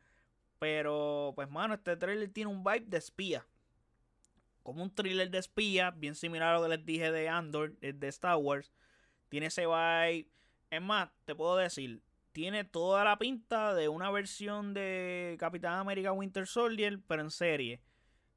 Pero, 0.60 1.34
pues, 1.36 1.50
mano, 1.50 1.74
este 1.74 1.98
trailer 1.98 2.30
tiene 2.30 2.50
un 2.50 2.64
vibe 2.64 2.86
de 2.88 2.98
espía. 2.98 3.46
Como 4.64 4.84
un 4.84 4.94
thriller 4.94 5.30
de 5.30 5.40
espía. 5.40 5.92
Bien 5.92 6.16
similar 6.16 6.56
a 6.56 6.58
lo 6.58 6.64
que 6.64 6.70
les 6.70 6.86
dije 6.86 7.12
de 7.12 7.28
Andor, 7.28 7.78
de 7.78 8.08
Star 8.08 8.38
Wars. 8.38 8.72
Tiene 9.28 9.48
ese 9.48 9.66
vibe. 9.66 10.30
Es 10.70 10.82
más, 10.82 11.10
te 11.26 11.36
puedo 11.36 11.58
decir, 11.58 12.02
tiene 12.32 12.64
toda 12.64 13.04
la 13.04 13.18
pinta 13.18 13.74
de 13.74 13.90
una 13.90 14.12
versión 14.12 14.74
de 14.74 15.36
Capitán 15.40 15.80
América 15.80 16.12
Winter 16.14 16.48
Soldier, 16.48 17.00
pero 17.06 17.22
en 17.22 17.32
serie. 17.32 17.82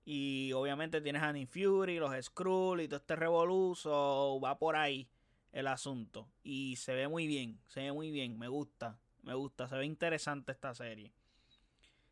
Y 0.04 0.52
obviamente 0.54 1.00
tienes 1.00 1.22
a 1.22 1.32
Nick 1.32 1.50
Fury, 1.50 1.98
los 1.98 2.12
Skrull 2.24 2.80
y 2.80 2.88
todo 2.88 2.96
este 2.98 3.14
revoluzo. 3.14 4.40
Va 4.42 4.58
por 4.58 4.74
ahí 4.74 5.08
el 5.52 5.66
asunto. 5.66 6.28
Y 6.42 6.76
se 6.76 6.94
ve 6.94 7.08
muy 7.08 7.26
bien, 7.26 7.60
se 7.68 7.80
ve 7.80 7.92
muy 7.92 8.10
bien. 8.10 8.38
Me 8.38 8.48
gusta, 8.48 8.98
me 9.22 9.34
gusta. 9.34 9.68
Se 9.68 9.76
ve 9.76 9.84
interesante 9.84 10.52
esta 10.52 10.74
serie. 10.74 11.12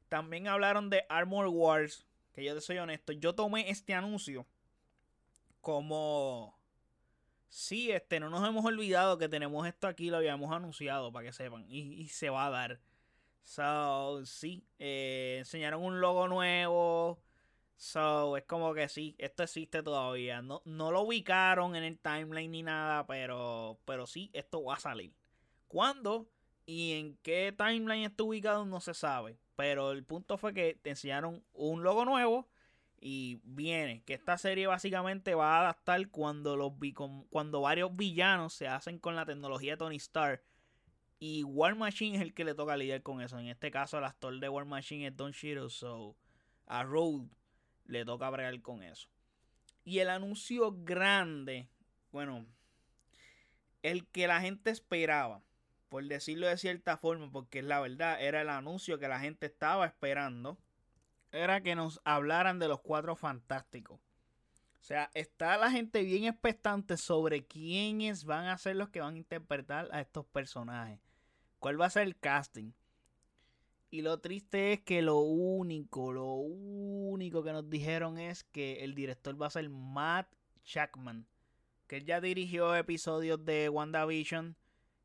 También 0.09 0.49
hablaron 0.49 0.91
de 0.91 1.05
Armor 1.09 1.49
Wars. 1.49 2.07
Que 2.33 2.45
yo 2.45 2.55
te 2.55 2.61
soy 2.61 2.79
honesto, 2.79 3.13
yo 3.13 3.35
tomé 3.35 3.69
este 3.69 3.95
anuncio 3.95 4.47
como 5.61 6.59
Sí, 7.49 7.91
este, 7.91 8.21
no 8.21 8.29
nos 8.29 8.47
hemos 8.47 8.65
olvidado 8.65 9.19
que 9.19 9.29
tenemos 9.29 9.67
esto 9.67 9.87
aquí, 9.87 10.11
lo 10.11 10.19
habíamos 10.19 10.53
anunciado 10.53 11.13
para 11.13 11.27
que 11.27 11.33
sepan. 11.33 11.65
Y, 11.69 12.09
se 12.09 12.31
va 12.31 12.47
a 12.47 12.51
dar. 12.51 12.81
So, 13.43 14.25
sí, 14.27 14.67
eh, 14.79 15.37
enseñaron 15.39 15.83
un 15.83 16.01
logo 16.01 16.29
nuevo. 16.29 17.19
So, 17.79 18.37
es 18.37 18.45
como 18.45 18.75
que 18.75 18.89
sí, 18.89 19.15
esto 19.19 19.45
existe 19.45 19.83
todavía. 19.83 20.43
No, 20.43 20.61
no 20.67 20.93
lo 20.93 21.03
ubicaron 21.03 21.77
en 21.77 21.85
el 21.85 21.99
timeline 21.99 22.51
ni 22.51 22.63
nada, 22.63 23.07
pero, 23.07 23.79
pero 23.87 24.07
sí, 24.07 24.31
esto 24.35 24.63
va 24.63 24.75
a 24.75 24.81
salir. 24.81 25.15
¿Cuándo 25.69 26.29
y 26.69 26.93
en 26.93 27.17
qué 27.23 27.55
timeline 27.57 28.05
está 28.05 28.25
ubicado 28.25 28.67
no 28.67 28.79
se 28.81 28.93
sabe. 28.93 29.39
Pero 29.57 29.93
el 29.93 30.05
punto 30.05 30.37
fue 30.37 30.53
que 30.53 30.75
te 30.75 30.91
enseñaron 30.91 31.43
un 31.55 31.83
logo 31.83 32.05
nuevo 32.05 32.47
y 33.01 33.41
viene 33.43 34.03
que 34.05 34.13
esta 34.13 34.37
serie 34.37 34.67
básicamente 34.67 35.35
va 35.35 35.57
a 35.57 35.61
adaptar 35.61 36.11
cuando 36.11 36.57
los 36.57 36.75
cuando 37.31 37.63
varios 37.63 37.97
villanos 37.97 38.53
se 38.53 38.69
hacen 38.69 38.99
con 38.99 39.17
la 39.17 39.25
tecnología 39.25 39.73
de 39.73 39.77
Tony 39.79 39.97
Stark 39.97 40.45
y 41.19 41.43
War 41.43 41.75
Machine 41.75 42.17
es 42.17 42.23
el 42.23 42.35
que 42.35 42.45
le 42.45 42.55
toca 42.55 42.77
lidiar 42.77 43.03
con 43.03 43.23
eso. 43.23 43.39
En 43.39 43.47
este 43.47 43.71
caso 43.71 43.97
el 43.97 44.05
actor 44.05 44.39
de 44.39 44.49
War 44.51 44.67
Machine 44.67 45.07
es 45.07 45.17
Don 45.17 45.33
Shiro, 45.33 45.71
so 45.71 46.17
a 46.67 46.85
Road 46.85 47.29
le 47.89 48.05
toca 48.05 48.31
bregar 48.31 48.61
con 48.63 48.85
eso. 48.85 49.09
Y 49.85 49.99
el 49.99 50.11
anuncio 50.11 50.73
grande, 50.85 51.69
bueno, 52.13 52.47
el 53.83 54.07
que 54.07 54.29
la 54.29 54.41
gente 54.41 54.71
esperaba, 54.71 55.43
por 55.89 56.05
decirlo 56.05 56.47
de 56.47 56.59
cierta 56.59 56.99
forma, 56.99 57.31
porque 57.33 57.59
es 57.61 57.65
la 57.65 57.81
verdad, 57.81 58.23
era 58.23 58.43
el 58.43 58.51
anuncio 58.51 58.99
que 58.99 59.09
la 59.09 59.19
gente 59.19 59.47
estaba 59.47 59.87
esperando 59.87 60.59
era 61.33 61.61
que 61.61 61.75
nos 61.75 62.01
hablaran 62.05 62.59
de 62.59 62.69
los 62.69 62.81
cuatro 62.81 63.17
fantásticos. 63.17 64.01
O 64.81 64.85
sea, 64.89 65.11
está 65.15 65.59
la 65.59 65.71
gente 65.71 66.03
bien 66.03 66.25
expectante 66.25 66.97
sobre 66.97 67.47
quiénes 67.47 68.25
van 68.25 68.47
a 68.47 68.59
ser 68.59 68.77
los 68.77 68.89
que 68.89 69.01
van 69.01 69.15
a 69.15 69.19
interpretar 69.19 69.89
a 69.93 70.01
estos 70.01 70.25
personajes. 70.27 71.01
¿Cuál 71.59 71.81
va 71.81 71.87
a 71.87 71.91
ser 71.91 72.05
el 72.05 72.19
casting? 72.19 72.73
Y 73.91 74.03
lo 74.03 74.21
triste 74.21 74.75
es 74.75 74.81
que 74.81 75.01
lo 75.01 75.19
único, 75.21 76.13
lo 76.13 76.35
único 76.35 77.43
que 77.43 77.53
nos 77.53 77.71
dijeron 77.71 78.19
es 78.19 78.45
que 78.45 78.85
el 78.85 78.95
director 78.95 79.41
va 79.41 79.47
a 79.47 79.51
ser 79.51 79.69
Matt 79.71 80.35
Shackman. 80.65 81.27
Que 81.87 81.97
él 81.97 82.05
ya 82.05 82.21
dirigió 82.21 82.75
episodios 82.77 83.43
de 83.47 83.71
WandaVision. 83.71 84.57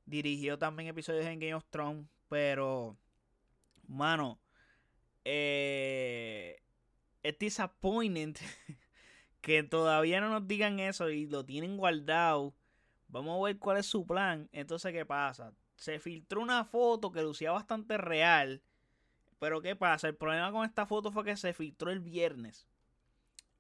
Dirigió 0.05 0.57
también 0.57 0.89
episodios 0.89 1.25
en 1.25 1.39
Game 1.39 1.53
of 1.53 1.63
Thrones. 1.69 2.07
Pero, 2.27 2.97
mano, 3.87 4.41
eh, 5.23 6.61
es 7.21 7.39
disappointing 7.39 8.33
que 9.41 9.63
todavía 9.63 10.19
no 10.19 10.29
nos 10.29 10.45
digan 10.45 10.81
eso 10.81 11.09
y 11.09 11.25
lo 11.27 11.45
tienen 11.45 11.77
guardado. 11.77 12.53
Vamos 13.07 13.39
a 13.39 13.45
ver 13.45 13.59
cuál 13.59 13.77
es 13.77 13.85
su 13.85 14.05
plan. 14.05 14.49
Entonces, 14.51 14.91
¿qué 14.91 15.05
pasa? 15.05 15.53
Se 15.75 15.99
filtró 15.99 16.41
una 16.41 16.65
foto 16.65 17.13
que 17.13 17.21
lucía 17.21 17.51
bastante 17.51 17.97
real. 17.97 18.61
Pero 19.43 19.61
¿qué 19.61 19.75
pasa? 19.75 20.07
El 20.07 20.15
problema 20.15 20.53
con 20.53 20.63
esta 20.63 20.85
foto 20.85 21.11
fue 21.11 21.25
que 21.25 21.35
se 21.35 21.51
filtró 21.51 21.91
el 21.91 21.99
viernes. 21.99 22.65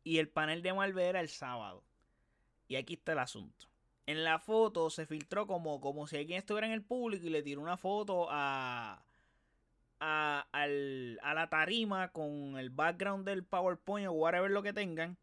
Y 0.05 0.19
el 0.19 0.29
panel 0.29 0.61
de 0.61 0.71
Marvel 0.71 1.03
era 1.03 1.19
el 1.19 1.27
sábado. 1.27 1.83
Y 2.69 2.77
aquí 2.77 2.93
está 2.93 3.11
el 3.11 3.19
asunto. 3.19 3.67
En 4.05 4.23
la 4.23 4.39
foto 4.39 4.89
se 4.89 5.05
filtró 5.05 5.45
como, 5.45 5.81
como 5.81 6.07
si 6.07 6.15
alguien 6.15 6.39
estuviera 6.39 6.67
en 6.67 6.71
el 6.71 6.85
público 6.85 7.27
y 7.27 7.31
le 7.31 7.43
tiró 7.43 7.59
una 7.59 7.75
foto 7.75 8.27
a, 8.29 9.03
a, 9.99 10.45
la 10.67 11.49
tarima 11.49 12.13
con 12.13 12.57
el 12.57 12.69
background 12.69 13.25
del 13.25 13.43
PowerPoint 13.43 14.07
o 14.07 14.13
whatever 14.13 14.51
lo 14.51 14.63
que 14.63 14.71
tengan. 14.71 15.17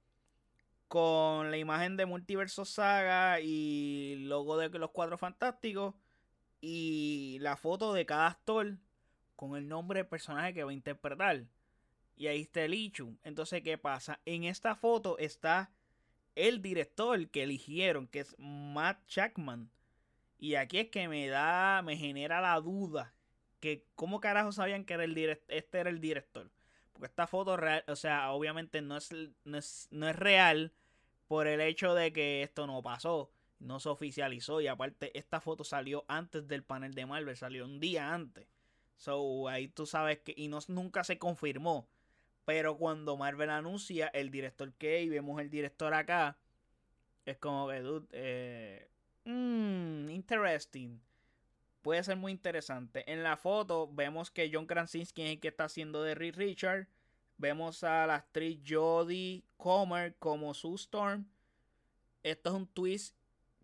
Con 0.89 1.51
la 1.51 1.57
imagen 1.57 1.97
de 1.97 2.05
Multiverso 2.05 2.67
Saga 2.67 3.41
y 3.41 4.17
logo 4.27 4.59
de 4.59 4.69
los 4.79 4.91
cuatro 4.91 5.17
fantásticos. 5.17 5.95
Y 6.61 7.39
la 7.41 7.57
foto 7.57 7.95
de 7.95 8.05
cada 8.05 8.27
actor 8.27 8.77
con 9.41 9.57
el 9.57 9.67
nombre 9.67 10.01
del 10.01 10.07
personaje 10.07 10.53
que 10.53 10.65
va 10.65 10.71
a 10.71 10.75
interpretar. 10.75 11.47
Y 12.15 12.27
ahí 12.27 12.43
está 12.43 12.63
el 12.63 12.75
Ichu. 12.75 13.17
Entonces, 13.25 13.63
¿qué 13.63 13.79
pasa? 13.79 14.21
En 14.27 14.45
esta 14.45 14.75
foto 14.75 15.17
está 15.17 15.71
el 16.35 16.61
director 16.61 17.27
que 17.31 17.45
eligieron, 17.45 18.07
que 18.07 18.21
es 18.21 18.37
Matt 18.39 18.99
Jackman. 19.09 19.71
Y 20.39 20.57
aquí 20.57 20.81
es 20.81 20.89
que 20.91 21.09
me 21.09 21.27
da, 21.29 21.81
me 21.81 21.97
genera 21.97 22.43
la 22.43 22.61
duda 22.61 23.15
que 23.61 23.87
cómo 23.95 24.21
carajo 24.21 24.53
sabían 24.53 24.85
que 24.85 24.93
era 24.93 25.05
el 25.05 25.17
este 25.49 25.79
era 25.79 25.89
el 25.89 26.03
director. 26.03 26.51
Porque 26.93 27.07
esta 27.07 27.27
foto 27.27 27.57
real, 27.57 27.83
o 27.89 27.97
sea, 27.97 28.33
obviamente 28.33 28.83
no 28.83 28.99
es, 28.99 29.11
no 29.45 29.57
es, 29.57 29.89
no 29.91 30.07
es 30.07 30.17
real 30.17 30.75
por 31.29 31.47
el 31.47 31.63
hecho 31.63 31.95
de 31.95 32.13
que 32.13 32.43
esto 32.43 32.67
no 32.67 32.83
pasó, 32.83 33.33
no 33.59 33.81
se 33.81 33.89
oficializó 33.89 34.61
y 34.61 34.67
aparte 34.67 35.19
esta 35.19 35.41
foto 35.41 35.65
salió 35.65 36.05
antes 36.09 36.47
del 36.47 36.63
panel 36.63 36.93
de 36.93 37.07
Marvel, 37.07 37.39
salió 37.39 37.65
un 37.65 37.81
día 37.81 38.13
antes. 38.13 38.60
So, 39.01 39.49
ahí 39.49 39.69
tú 39.69 39.87
sabes 39.87 40.19
que 40.19 40.35
y 40.37 40.49
no, 40.49 40.59
nunca 40.69 41.05
se 41.05 41.19
confirmó. 41.19 41.89
Pero 42.45 42.77
cuando 42.77 43.17
Marvel 43.17 43.51
anuncia 43.51 44.09
el 44.09 44.31
director 44.31 44.73
que 44.75 44.97
hay, 44.97 45.09
vemos 45.09 45.41
el 45.41 45.51
director 45.51 45.95
acá, 45.95 46.39
es 47.25 47.39
como 47.39 47.69
que, 47.69 47.81
dude, 47.81 48.09
eh, 48.13 48.91
mmm, 49.25 50.09
interesting 50.11 51.01
puede 51.83 52.05
ser 52.05 52.17
muy 52.17 52.33
interesante. 52.33 53.11
En 53.11 53.23
la 53.23 53.37
foto 53.37 53.89
vemos 53.93 54.31
que 54.31 54.51
John 54.53 54.67
Krasinski 54.67 55.23
es 55.23 55.31
el 55.31 55.41
que 55.41 55.49
está 55.49 55.65
haciendo 55.65 56.03
de 56.03 56.15
Reed 56.15 56.37
Richard. 56.37 56.89
Vemos 57.39 57.85
a 57.85 58.07
la 58.07 58.17
actriz 58.17 58.61
Jodie 58.67 59.45
Comer 59.57 60.15
como 60.19 60.53
Sue 60.55 60.75
Storm. 60.75 61.27
Esto 62.23 62.51
es 62.51 62.57
un 62.57 62.67
twist 62.67 63.17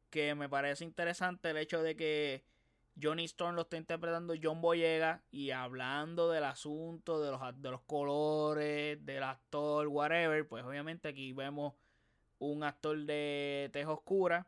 que 0.09 0.35
me 0.35 0.49
parece 0.49 0.85
interesante. 0.85 1.51
El 1.51 1.59
hecho 1.59 1.83
de 1.83 1.95
que 1.95 2.45
Johnny 3.01 3.25
Storm 3.25 3.55
lo 3.55 3.63
está 3.63 3.77
interpretando 3.77 4.35
John 4.43 4.61
Boyega 4.61 5.23
y 5.31 5.51
hablando 5.51 6.31
del 6.31 6.45
asunto, 6.45 7.21
de 7.21 7.31
los, 7.31 7.41
de 7.61 7.71
los 7.71 7.83
colores, 7.83 9.05
del 9.05 9.23
actor, 9.23 9.87
whatever, 9.89 10.47
pues 10.49 10.65
obviamente 10.65 11.09
aquí 11.09 11.33
vemos 11.33 11.75
un 12.39 12.65
actor 12.65 12.99
de 12.99 13.71
teja 13.73 13.93
oscura 13.93 14.47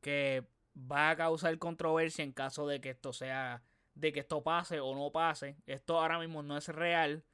que 0.00 0.44
va 0.76 1.10
a 1.10 1.16
causar 1.16 1.56
controversia 1.58 2.24
en 2.24 2.32
caso 2.32 2.66
de 2.66 2.80
que 2.80 2.90
esto 2.90 3.12
sea, 3.12 3.62
de 3.94 4.12
que 4.12 4.20
esto 4.20 4.42
pase 4.42 4.78
o 4.80 4.94
no 4.94 5.10
pase. 5.10 5.56
Esto 5.66 5.98
ahora 5.98 6.18
mismo 6.18 6.42
no 6.42 6.56
es 6.56 6.68
real, 6.68 7.24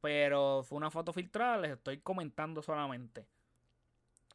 pero 0.00 0.62
fue 0.62 0.78
una 0.78 0.90
foto 0.90 1.12
filtrada, 1.12 1.58
les 1.58 1.72
estoy 1.72 1.98
comentando 1.98 2.62
solamente. 2.62 3.26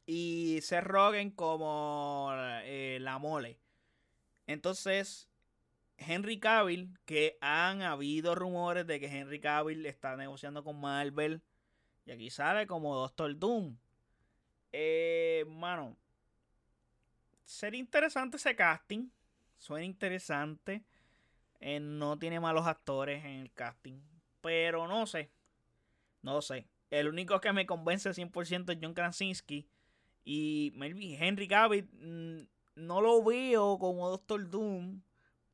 Y 0.06 0.60
se 0.62 0.82
roguen 0.82 1.32
como 1.32 2.30
eh, 2.64 2.98
la 3.02 3.18
mole. 3.18 3.63
Entonces, 4.54 5.28
Henry 5.98 6.40
Cavill, 6.40 6.98
que 7.06 7.38
han 7.42 7.82
habido 7.82 8.36
rumores 8.36 8.88
de 8.88 9.00
que 9.00 9.08
Henry 9.08 9.40
Cavill 9.40 9.86
está 9.86 10.16
negociando 10.16 10.64
con 10.64 10.80
Marvel. 10.80 11.42
Y 12.06 12.12
aquí 12.12 12.30
sale 12.30 12.68
como 12.68 12.96
Doctor 12.96 13.38
Doom. 13.38 13.78
Eh, 14.72 15.46
mano, 15.48 15.98
sería 17.44 17.80
interesante 17.80 18.38
ese 18.38 18.56
casting. 18.56 19.10
Suena 19.58 19.86
interesante. 19.86 20.84
Eh, 21.60 21.80
no 21.80 22.18
tiene 22.18 22.40
malos 22.40 22.68
actores 22.68 23.24
en 23.24 23.42
el 23.42 23.54
casting. 23.54 24.02
Pero 24.42 24.88
no 24.88 25.06
sé. 25.06 25.32
No 26.22 26.42
sé. 26.42 26.68
El 26.90 27.08
único 27.08 27.40
que 27.40 27.54
me 27.54 27.66
convence 27.66 28.14
100% 28.14 28.74
es 28.74 28.80
John 28.82 28.94
Krasinski. 28.94 29.68
Y 30.26 30.74
Henry 31.20 31.48
Cavill 31.48 31.90
mm, 31.92 32.53
no 32.76 33.02
lo 33.02 33.24
veo 33.24 33.78
como 33.80 34.10
Doctor 34.10 34.50
Doom. 34.50 35.02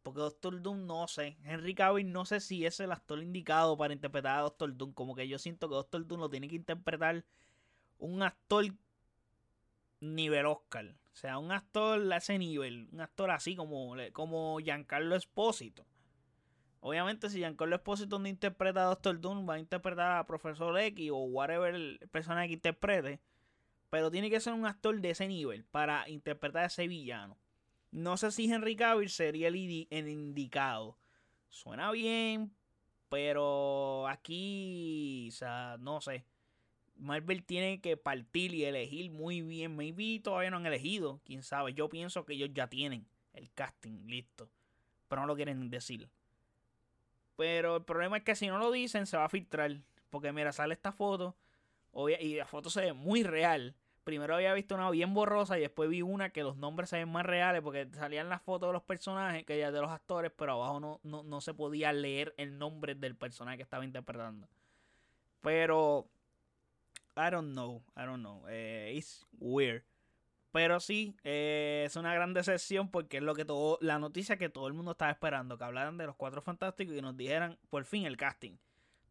Porque 0.04 0.22
Doctor 0.22 0.62
Doom 0.62 0.86
no 0.86 1.08
sé. 1.08 1.38
Henry 1.44 1.76
Cavill 1.76 2.12
no 2.12 2.26
sé 2.26 2.40
si 2.40 2.66
es 2.66 2.80
el 2.80 2.92
actor 2.92 3.22
indicado 3.22 3.78
para 3.78 3.94
interpretar 3.94 4.40
a 4.40 4.42
Doctor 4.42 4.76
Doom. 4.76 4.94
Como 4.94 5.16
que 5.16 5.28
yo 5.28 5.38
siento 5.38 5.68
que 5.70 5.76
Doctor 5.76 6.08
Doom 6.08 6.22
lo 6.22 6.30
tiene 6.30 6.48
que 6.48 6.56
interpretar 6.56 7.26
un 7.98 8.24
actor 8.24 8.66
nivel 10.00 10.46
Oscar. 10.46 10.96
O 11.14 11.16
sea, 11.16 11.38
un 11.38 11.52
actor 11.52 12.12
a 12.12 12.18
ese 12.18 12.38
nivel. 12.38 12.88
Un 12.92 13.02
actor 13.02 13.30
así 13.32 13.56
como, 13.56 13.96
como 14.14 14.60
Giancarlo 14.60 15.16
Espósito. 15.16 15.86
Obviamente, 16.80 17.30
si 17.30 17.40
Giancarlo 17.40 17.76
Espósito 17.76 18.20
no 18.20 18.28
interpreta 18.30 18.84
a 18.84 18.86
Doctor 18.86 19.20
Doom, 19.20 19.48
va 19.48 19.56
a 19.56 19.60
interpretar 19.60 20.18
a 20.18 20.26
Profesor 20.26 20.80
X 20.80 21.12
o 21.12 21.18
whatever 21.18 21.76
el 21.76 22.00
personaje 22.12 22.48
que 22.48 22.54
interprete. 22.54 23.20
Pero 23.90 24.12
tiene 24.12 24.30
que 24.30 24.40
ser 24.40 24.54
un 24.54 24.66
actor 24.66 25.00
de 25.02 25.12
ese 25.12 25.28
nivel 25.28 25.64
para 25.66 26.08
interpretar 26.10 26.64
a 26.64 26.68
ese 26.68 26.88
villano. 26.88 27.38
No 27.92 28.18
sé 28.18 28.32
si 28.32 28.52
Henry 28.52 28.76
Cavill 28.76 29.10
sería 29.10 29.48
el, 29.48 29.56
indicado. 29.56 30.98
Suena 31.50 31.92
bien, 31.92 32.54
pero 33.10 34.08
aquí, 34.08 35.30
o 35.30 35.32
sea, 35.32 35.78
no 35.80 36.00
sé. 36.02 36.24
Marvel 36.98 37.44
tiene 37.44 37.82
que 37.82 37.98
partir 37.98 38.54
y 38.54 38.66
elegir 38.66 39.10
muy 39.10 39.42
bien. 39.42 39.76
Maybe 39.76 40.20
todavía 40.20 40.52
no 40.52 40.58
han 40.58 40.66
elegido, 40.66 41.22
quién 41.26 41.42
sabe. 41.42 41.74
Yo 41.74 41.90
pienso 41.90 42.26
que 42.26 42.34
ellos 42.34 42.50
ya 42.54 42.68
tienen 42.68 43.08
el 43.34 43.52
casting 43.54 44.06
listo, 44.06 44.50
pero 45.08 45.22
no 45.22 45.28
lo 45.28 45.36
quieren 45.36 45.70
decir. 45.72 46.10
Pero 47.38 47.78
el 47.78 47.84
problema 47.84 48.18
es 48.18 48.24
que 48.24 48.36
si 48.36 48.48
no 48.48 48.60
lo 48.60 48.70
dicen, 48.70 49.08
se 49.08 49.18
va 49.18 49.26
a 49.26 49.30
filtrar. 49.30 49.80
Porque 50.10 50.32
mira, 50.32 50.52
sale 50.52 50.74
esta 50.74 50.92
foto 50.92 51.36
y 52.20 52.36
la 52.36 52.46
foto 52.46 52.70
se 52.70 52.82
ve 52.82 52.94
muy 52.94 53.24
real. 53.24 53.76
Primero 54.10 54.34
había 54.34 54.56
visto 54.56 54.74
una 54.74 54.90
bien 54.90 55.14
borrosa 55.14 55.60
y 55.60 55.62
después 55.62 55.88
vi 55.88 56.02
una 56.02 56.32
que 56.32 56.42
los 56.42 56.58
nombres 56.58 56.90
se 56.90 56.98
ven 56.98 57.12
más 57.12 57.24
reales 57.24 57.62
porque 57.62 57.88
salían 57.94 58.28
las 58.28 58.42
fotos 58.42 58.70
de 58.70 58.74
los 58.74 58.82
personajes, 58.82 59.46
que 59.46 59.60
ya 59.60 59.72
de 59.72 59.80
los 59.80 59.92
actores, 59.92 60.32
pero 60.36 60.54
abajo 60.54 60.80
no, 60.80 61.00
no, 61.04 61.42
se 61.42 61.54
podía 61.54 61.94
leer 61.94 62.34
el 62.38 62.58
nombre 62.58 62.96
del 62.96 63.16
personaje 63.16 63.58
que 63.58 63.62
estaba 63.62 63.86
interpretando. 63.86 64.50
Pero, 65.42 66.10
I 67.16 67.30
don't 67.30 67.52
know, 67.52 67.84
I 67.96 68.06
don't 68.08 68.22
know, 68.22 68.44
eh, 68.50 68.94
it's 68.96 69.28
weird. 69.38 69.84
Pero 70.52 70.80
sí, 70.80 71.16
eh, 71.24 71.84
es 71.86 71.96
una 71.96 72.12
gran 72.16 72.34
decepción 72.34 72.90
porque 72.90 73.18
es 73.18 73.24
lo 73.24 73.36
que 73.36 73.46
todo, 73.46 73.78
la 73.80 74.00
noticia 74.00 74.38
que 74.38 74.50
todo 74.50 74.66
el 74.66 74.74
mundo 74.74 74.94
estaba 74.94 75.12
esperando, 75.12 75.56
que 75.56 75.66
hablaran 75.66 76.00
de 76.00 76.08
los 76.08 76.16
cuatro 76.16 76.42
fantásticos 76.42 76.96
y 76.96 77.02
nos 77.04 77.16
dijeran 77.16 77.60
por 77.70 77.86
fin 77.86 78.08
el 78.08 78.18
casting. 78.18 78.58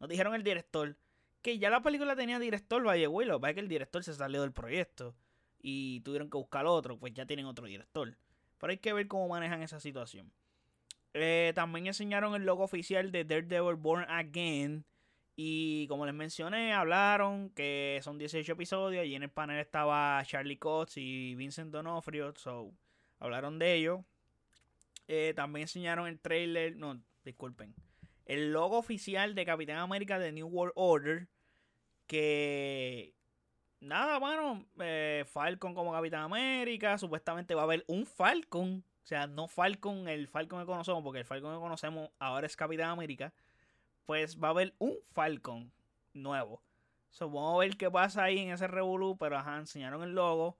Nos 0.00 0.08
dijeron 0.08 0.34
el 0.34 0.42
director, 0.42 0.96
que 1.42 1.59
ya 1.59 1.70
la 1.70 1.83
película 1.83 2.16
tenía 2.16 2.38
director, 2.38 2.83
vaya 2.83 3.09
lo 3.09 3.40
que 3.40 3.55
que 3.55 3.61
el 3.61 3.68
director 3.68 4.03
se 4.03 4.14
salió 4.14 4.42
del 4.42 4.53
proyecto 4.53 5.14
y 5.61 6.01
tuvieron 6.01 6.31
que 6.31 6.38
buscar 6.38 6.66
otro, 6.66 6.98
pues 6.98 7.14
ya 7.14 7.27
tienen 7.27 7.46
otro 7.46 7.66
director. 7.66 8.16
Pero 8.59 8.70
hay 8.70 8.79
que 8.79 8.92
ver 8.92 9.07
cómo 9.09 9.29
manejan 9.29 9.62
esa 9.62 9.81
situación. 9.81 10.33
Eh, 11.14 11.53
también 11.55 11.87
enseñaron 11.87 12.35
el 12.35 12.44
logo 12.44 12.64
oficial 12.64 13.12
de 13.12 13.24
Daredevil 13.24 13.77
Born 13.77 14.05
Again. 14.09 14.85
Y 15.37 15.87
como 15.87 16.05
les 16.05 16.14
mencioné, 16.14 16.72
hablaron 16.72 17.51
que 17.51 18.01
son 18.03 18.18
18 18.18 18.53
episodios. 18.53 19.07
Y 19.07 19.14
en 19.14 19.22
el 19.22 19.31
panel 19.31 19.59
estaba 19.59 20.22
Charlie 20.24 20.59
Cox 20.59 20.96
y 20.96 21.37
Vincent 21.37 21.72
Donofrio. 21.72 22.35
So, 22.37 22.72
hablaron 23.20 23.59
de 23.59 23.74
ello. 23.74 24.05
Eh, 25.07 25.33
también 25.37 25.62
enseñaron 25.62 26.09
el 26.09 26.18
trailer. 26.18 26.77
No, 26.77 27.01
disculpen 27.24 27.74
el 28.28 28.52
logo 28.52 28.78
oficial 28.78 29.34
de 29.34 29.44
Capitán 29.46 29.78
América 29.78 30.18
de 30.18 30.32
New 30.32 30.46
World 30.46 30.74
Order. 30.76 31.28
Que 32.06 33.14
nada, 33.80 34.20
mano, 34.20 34.66
eh, 34.80 35.24
Falcon 35.26 35.74
como 35.74 35.92
Capitán 35.92 36.22
América. 36.22 36.98
Supuestamente 36.98 37.54
va 37.54 37.62
a 37.62 37.64
haber 37.64 37.84
un 37.88 38.06
Falcon. 38.06 38.84
O 39.02 39.06
sea, 39.06 39.26
no 39.26 39.48
Falcon, 39.48 40.08
el 40.08 40.28
Falcon 40.28 40.60
que 40.60 40.66
conocemos, 40.66 41.02
porque 41.02 41.20
el 41.20 41.24
Falcon 41.24 41.54
que 41.54 41.60
conocemos 41.60 42.10
ahora 42.18 42.46
es 42.46 42.54
Capitán 42.54 42.90
América. 42.90 43.32
Pues 44.04 44.38
va 44.38 44.48
a 44.48 44.50
haber 44.52 44.74
un 44.78 44.96
Falcon 45.12 45.72
nuevo. 46.12 46.62
So, 47.10 47.30
vamos 47.30 47.56
a 47.56 47.58
ver 47.60 47.76
qué 47.78 47.90
pasa 47.90 48.24
ahí 48.24 48.38
en 48.40 48.50
ese 48.50 48.66
Revolu. 48.68 49.16
Pero 49.16 49.38
ajá, 49.38 49.56
enseñaron 49.56 50.02
el 50.02 50.12
logo. 50.12 50.58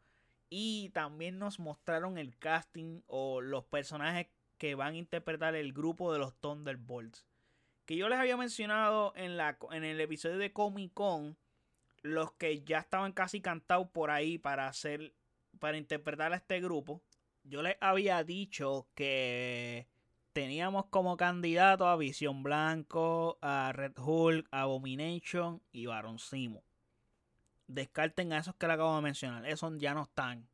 Y 0.49 0.89
también 0.91 1.39
nos 1.39 1.59
mostraron 1.59 2.17
el 2.17 2.39
casting 2.39 3.03
o 3.07 3.43
los 3.43 3.67
personajes 3.67 4.29
que 4.57 4.75
van 4.75 4.95
a 4.95 4.99
interpretar 4.99 5.55
el 5.55 5.75
grupo 5.75 6.11
de 6.15 6.19
los 6.19 6.35
Thunderbolts 6.41 7.28
que 7.89 7.97
yo 7.97 8.11
les 8.11 8.19
había 8.19 8.37
mencionado 8.37 9.15
en, 9.17 9.39
la, 9.39 9.57
en 9.71 9.83
el 9.83 9.99
episodio 9.99 10.37
de 10.37 10.53
Comic 10.53 10.93
Con, 10.93 11.39
los 12.03 12.33
que 12.33 12.63
ya 12.63 12.81
estaban 12.81 13.13
casi 13.13 13.41
cantados 13.41 13.89
por 13.89 14.11
ahí 14.11 14.37
para 14.37 14.69
hacer, 14.69 15.15
para 15.59 15.79
interpretar 15.79 16.35
a 16.35 16.37
este 16.37 16.61
grupo. 16.61 17.01
Yo 17.45 17.63
les 17.63 17.79
había 17.81 18.23
dicho 18.25 18.89
que 18.95 19.89
teníamos 20.35 20.85
como 20.91 21.17
candidato 21.17 21.89
a 21.89 21.97
Visión 21.97 22.43
Blanco, 22.43 23.39
a 23.41 23.73
Red 23.73 23.97
Hulk, 23.97 24.47
Abomination 24.51 25.63
y 25.73 25.87
Baron 25.87 26.19
Simo. 26.19 26.63
Descarten 27.69 28.35
a 28.35 28.39
esos 28.41 28.55
que 28.57 28.67
le 28.67 28.75
acabo 28.75 28.97
de 28.97 29.03
mencionar. 29.03 29.47
Esos 29.47 29.79
ya 29.79 29.95
no 29.95 30.03
están. 30.03 30.47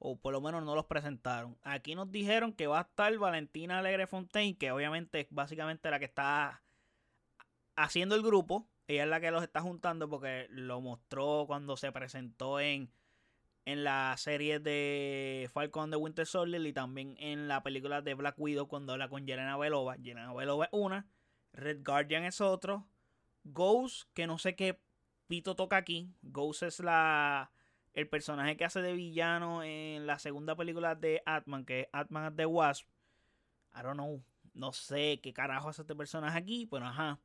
O 0.00 0.16
por 0.16 0.32
lo 0.32 0.40
menos 0.40 0.64
no 0.64 0.74
los 0.74 0.86
presentaron. 0.86 1.56
Aquí 1.62 1.94
nos 1.94 2.10
dijeron 2.10 2.52
que 2.52 2.66
va 2.66 2.80
a 2.80 2.82
estar 2.82 3.16
Valentina 3.16 3.78
Alegre 3.78 4.08
Fontaine, 4.08 4.58
que 4.58 4.72
obviamente 4.72 5.20
es 5.20 5.28
básicamente 5.30 5.88
la 5.88 6.00
que 6.00 6.06
está 6.06 6.63
haciendo 7.76 8.14
el 8.14 8.22
grupo. 8.22 8.68
Ella 8.86 9.04
es 9.04 9.08
la 9.08 9.20
que 9.20 9.30
los 9.30 9.42
está 9.42 9.60
juntando 9.60 10.08
porque 10.08 10.46
lo 10.50 10.80
mostró 10.80 11.44
cuando 11.46 11.76
se 11.76 11.90
presentó 11.92 12.60
en, 12.60 12.90
en 13.64 13.84
la 13.84 14.14
serie 14.18 14.60
de 14.60 15.48
Falcon 15.52 15.90
de 15.90 15.96
Winter 15.96 16.26
Soldier 16.26 16.64
y 16.66 16.72
también 16.72 17.16
en 17.18 17.48
la 17.48 17.62
película 17.62 18.02
de 18.02 18.14
Black 18.14 18.34
Widow 18.38 18.68
cuando 18.68 18.92
habla 18.92 19.08
con 19.08 19.26
Yelena 19.26 19.56
Belova. 19.56 19.96
Yelena 19.96 20.34
Belova 20.34 20.66
es 20.66 20.70
una, 20.72 21.06
Red 21.52 21.82
Guardian 21.84 22.24
es 22.24 22.40
otro, 22.40 22.86
Ghost, 23.44 24.10
que 24.12 24.26
no 24.26 24.38
sé 24.38 24.54
qué 24.54 24.80
pito 25.26 25.56
toca 25.56 25.76
aquí. 25.76 26.12
Ghost 26.22 26.62
es 26.64 26.80
la 26.80 27.50
el 27.94 28.08
personaje 28.08 28.56
que 28.56 28.64
hace 28.64 28.82
de 28.82 28.92
villano 28.92 29.62
en 29.62 30.06
la 30.06 30.18
segunda 30.18 30.56
película 30.56 30.96
de 30.96 31.22
Atman, 31.26 31.64
que 31.64 31.82
es 31.82 31.88
Atman 31.92 32.24
at 32.24 32.34
the 32.34 32.46
Wasp. 32.46 32.88
I 33.74 33.82
don't 33.82 33.94
know. 33.94 34.22
No 34.52 34.72
sé 34.72 35.20
qué 35.22 35.32
carajo 35.32 35.68
hace 35.68 35.82
este 35.82 35.94
personaje 35.94 36.36
aquí, 36.36 36.66
pero 36.66 36.86
ajá. 36.86 37.20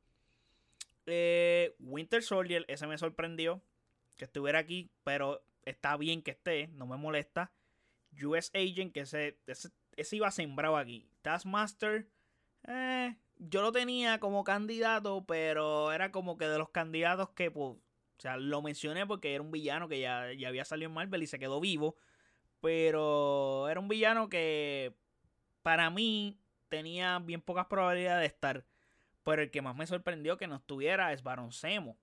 Eh, 1.10 1.74
Winter 1.80 2.22
Soldier, 2.22 2.64
ese 2.68 2.86
me 2.86 2.98
sorprendió 2.98 3.62
que 4.16 4.24
estuviera 4.24 4.58
aquí, 4.58 4.90
pero 5.04 5.42
está 5.64 5.96
bien 5.96 6.22
que 6.22 6.32
esté, 6.32 6.68
no 6.68 6.86
me 6.86 6.96
molesta. 6.96 7.52
US 8.22 8.50
Agent, 8.54 8.92
que 8.92 9.00
ese, 9.00 9.38
ese, 9.96 10.16
iba 10.16 10.30
sembrado 10.30 10.76
aquí. 10.76 11.08
Taskmaster, 11.22 12.08
eh, 12.66 13.16
yo 13.38 13.62
lo 13.62 13.72
tenía 13.72 14.20
como 14.20 14.44
candidato, 14.44 15.24
pero 15.26 15.92
era 15.92 16.10
como 16.12 16.36
que 16.36 16.46
de 16.46 16.58
los 16.58 16.70
candidatos 16.70 17.30
que, 17.30 17.50
pues, 17.50 17.76
o 17.76 17.80
sea, 18.18 18.36
lo 18.36 18.62
mencioné 18.62 19.06
porque 19.06 19.34
era 19.34 19.42
un 19.42 19.50
villano 19.50 19.88
que 19.88 20.00
ya, 20.00 20.32
ya 20.32 20.48
había 20.48 20.64
salido 20.64 20.88
en 20.88 20.94
Marvel 20.94 21.22
y 21.22 21.26
se 21.26 21.38
quedó 21.38 21.60
vivo. 21.60 21.96
Pero 22.60 23.68
era 23.68 23.80
un 23.80 23.88
villano 23.88 24.28
que 24.28 24.94
para 25.62 25.90
mí 25.90 26.38
tenía 26.68 27.18
bien 27.20 27.40
pocas 27.40 27.66
probabilidades 27.66 28.20
de 28.20 28.26
estar. 28.26 28.64
Pero 29.24 29.42
el 29.42 29.50
que 29.50 29.62
más 29.62 29.76
me 29.76 29.86
sorprendió 29.86 30.36
que 30.36 30.46
no 30.46 30.56
estuviera 30.56 31.12
es 31.12 31.22
Baron 31.22 31.52
Semo. 31.52 31.98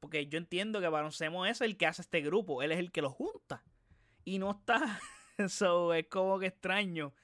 Porque 0.00 0.26
yo 0.26 0.38
entiendo 0.38 0.80
que 0.80 0.88
Baron 0.88 1.12
Semo 1.12 1.44
es 1.46 1.60
el 1.60 1.76
que 1.76 1.86
hace 1.86 2.02
este 2.02 2.22
grupo. 2.22 2.62
Él 2.62 2.72
es 2.72 2.78
el 2.78 2.90
que 2.90 3.02
lo 3.02 3.10
junta. 3.10 3.62
Y 4.24 4.38
no 4.38 4.50
está. 4.52 5.00
Eso 5.38 5.94
es 5.94 6.06
como 6.08 6.38
que 6.38 6.46
extraño 6.46 7.14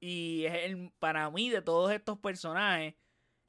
Y 0.00 0.44
es 0.44 0.54
el, 0.64 0.92
para 0.98 1.30
mí, 1.30 1.48
de 1.50 1.62
todos 1.62 1.90
estos 1.92 2.18
personajes, 2.18 2.94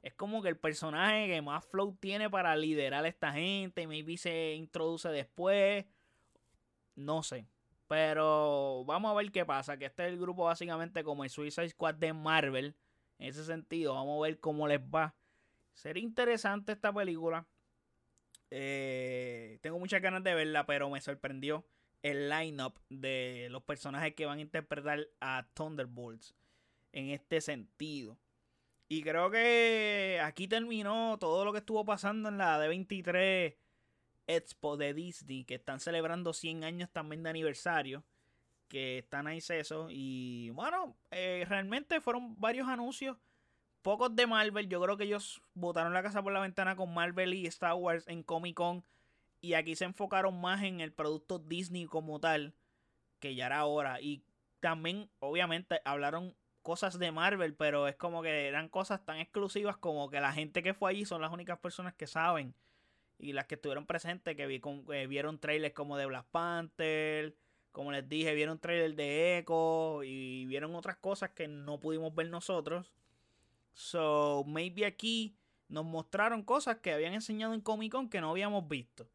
es 0.02 0.14
como 0.14 0.42
que 0.42 0.50
el 0.50 0.58
personaje 0.58 1.26
que 1.28 1.42
más 1.42 1.64
flow 1.64 1.96
tiene 1.98 2.28
para 2.28 2.54
liderar 2.56 3.04
a 3.04 3.08
esta 3.08 3.32
gente. 3.32 3.86
Maybe 3.86 4.18
se 4.18 4.54
introduce 4.54 5.08
después. 5.08 5.86
No 6.94 7.22
sé. 7.22 7.46
Pero 7.88 8.84
vamos 8.86 9.10
a 9.10 9.14
ver 9.14 9.32
qué 9.32 9.46
pasa. 9.46 9.78
Que 9.78 9.86
este 9.86 10.04
es 10.04 10.12
el 10.12 10.18
grupo 10.18 10.44
básicamente 10.44 11.02
como 11.04 11.24
el 11.24 11.30
Suicide 11.30 11.70
Squad 11.70 11.94
de 11.94 12.12
Marvel. 12.12 12.76
En 13.24 13.30
ese 13.30 13.42
sentido, 13.46 13.94
vamos 13.94 14.18
a 14.18 14.28
ver 14.28 14.38
cómo 14.38 14.68
les 14.68 14.80
va. 14.80 15.14
Sería 15.72 16.02
interesante 16.02 16.72
esta 16.72 16.92
película. 16.92 17.46
Eh, 18.50 19.58
tengo 19.62 19.78
muchas 19.78 20.02
ganas 20.02 20.22
de 20.22 20.34
verla, 20.34 20.66
pero 20.66 20.90
me 20.90 21.00
sorprendió 21.00 21.66
el 22.02 22.28
lineup 22.28 22.78
de 22.90 23.48
los 23.50 23.62
personajes 23.62 24.14
que 24.14 24.26
van 24.26 24.40
a 24.40 24.42
interpretar 24.42 25.08
a 25.22 25.48
Thunderbolts 25.54 26.34
en 26.92 27.12
este 27.12 27.40
sentido. 27.40 28.18
Y 28.88 29.02
creo 29.02 29.30
que 29.30 30.20
aquí 30.22 30.46
terminó 30.46 31.16
todo 31.18 31.46
lo 31.46 31.52
que 31.52 31.60
estuvo 31.60 31.82
pasando 31.82 32.28
en 32.28 32.36
la 32.36 32.62
D23 32.62 33.56
Expo 34.26 34.76
de 34.76 34.92
Disney, 34.92 35.44
que 35.44 35.54
están 35.54 35.80
celebrando 35.80 36.34
100 36.34 36.62
años 36.64 36.90
también 36.92 37.22
de 37.22 37.30
aniversario, 37.30 38.04
que 38.74 38.98
están 38.98 39.28
ahí 39.28 39.38
eso. 39.38 39.86
Y 39.88 40.50
bueno, 40.50 40.96
eh, 41.12 41.46
realmente 41.48 42.00
fueron 42.00 42.34
varios 42.40 42.66
anuncios, 42.66 43.16
pocos 43.82 44.16
de 44.16 44.26
Marvel. 44.26 44.68
Yo 44.68 44.82
creo 44.82 44.96
que 44.96 45.04
ellos 45.04 45.40
botaron 45.54 45.94
la 45.94 46.02
casa 46.02 46.24
por 46.24 46.32
la 46.32 46.40
ventana 46.40 46.74
con 46.74 46.92
Marvel 46.92 47.34
y 47.34 47.46
Star 47.46 47.74
Wars 47.74 48.04
en 48.08 48.24
Comic 48.24 48.56
Con. 48.56 48.82
Y 49.40 49.54
aquí 49.54 49.76
se 49.76 49.84
enfocaron 49.84 50.40
más 50.40 50.64
en 50.64 50.80
el 50.80 50.92
producto 50.92 51.38
Disney 51.38 51.84
como 51.84 52.18
tal, 52.18 52.52
que 53.20 53.36
ya 53.36 53.46
era 53.46 53.64
hora. 53.64 54.00
Y 54.00 54.24
también, 54.58 55.08
obviamente, 55.20 55.80
hablaron 55.84 56.34
cosas 56.62 56.98
de 56.98 57.12
Marvel, 57.12 57.54
pero 57.54 57.86
es 57.86 57.94
como 57.94 58.22
que 58.22 58.48
eran 58.48 58.68
cosas 58.68 59.04
tan 59.04 59.18
exclusivas 59.18 59.76
como 59.76 60.10
que 60.10 60.18
la 60.18 60.32
gente 60.32 60.64
que 60.64 60.74
fue 60.74 60.90
allí 60.90 61.04
son 61.04 61.20
las 61.20 61.30
únicas 61.30 61.60
personas 61.60 61.94
que 61.94 62.08
saben 62.08 62.56
y 63.20 63.34
las 63.34 63.46
que 63.46 63.54
estuvieron 63.54 63.86
presentes, 63.86 64.34
que 64.34 64.48
vi 64.48 64.58
con, 64.58 64.84
eh, 64.92 65.06
vieron 65.06 65.38
trailers 65.38 65.74
como 65.74 65.96
de 65.96 66.06
Black 66.06 66.26
Panther, 66.32 67.36
como 67.74 67.90
les 67.90 68.08
dije, 68.08 68.32
vieron 68.34 68.60
trailers 68.60 68.94
de 68.94 69.38
Echo 69.38 70.04
y 70.04 70.46
vieron 70.46 70.76
otras 70.76 70.96
cosas 70.96 71.30
que 71.30 71.48
no 71.48 71.80
pudimos 71.80 72.14
ver 72.14 72.30
nosotros. 72.30 72.92
So, 73.72 74.44
maybe 74.46 74.86
aquí 74.86 75.36
nos 75.68 75.84
mostraron 75.84 76.44
cosas 76.44 76.76
que 76.76 76.92
habían 76.92 77.14
enseñado 77.14 77.52
en 77.52 77.60
Comic 77.60 77.90
Con 77.90 78.08
que 78.08 78.20
no 78.20 78.30
habíamos 78.30 78.68
visto. 78.68 79.08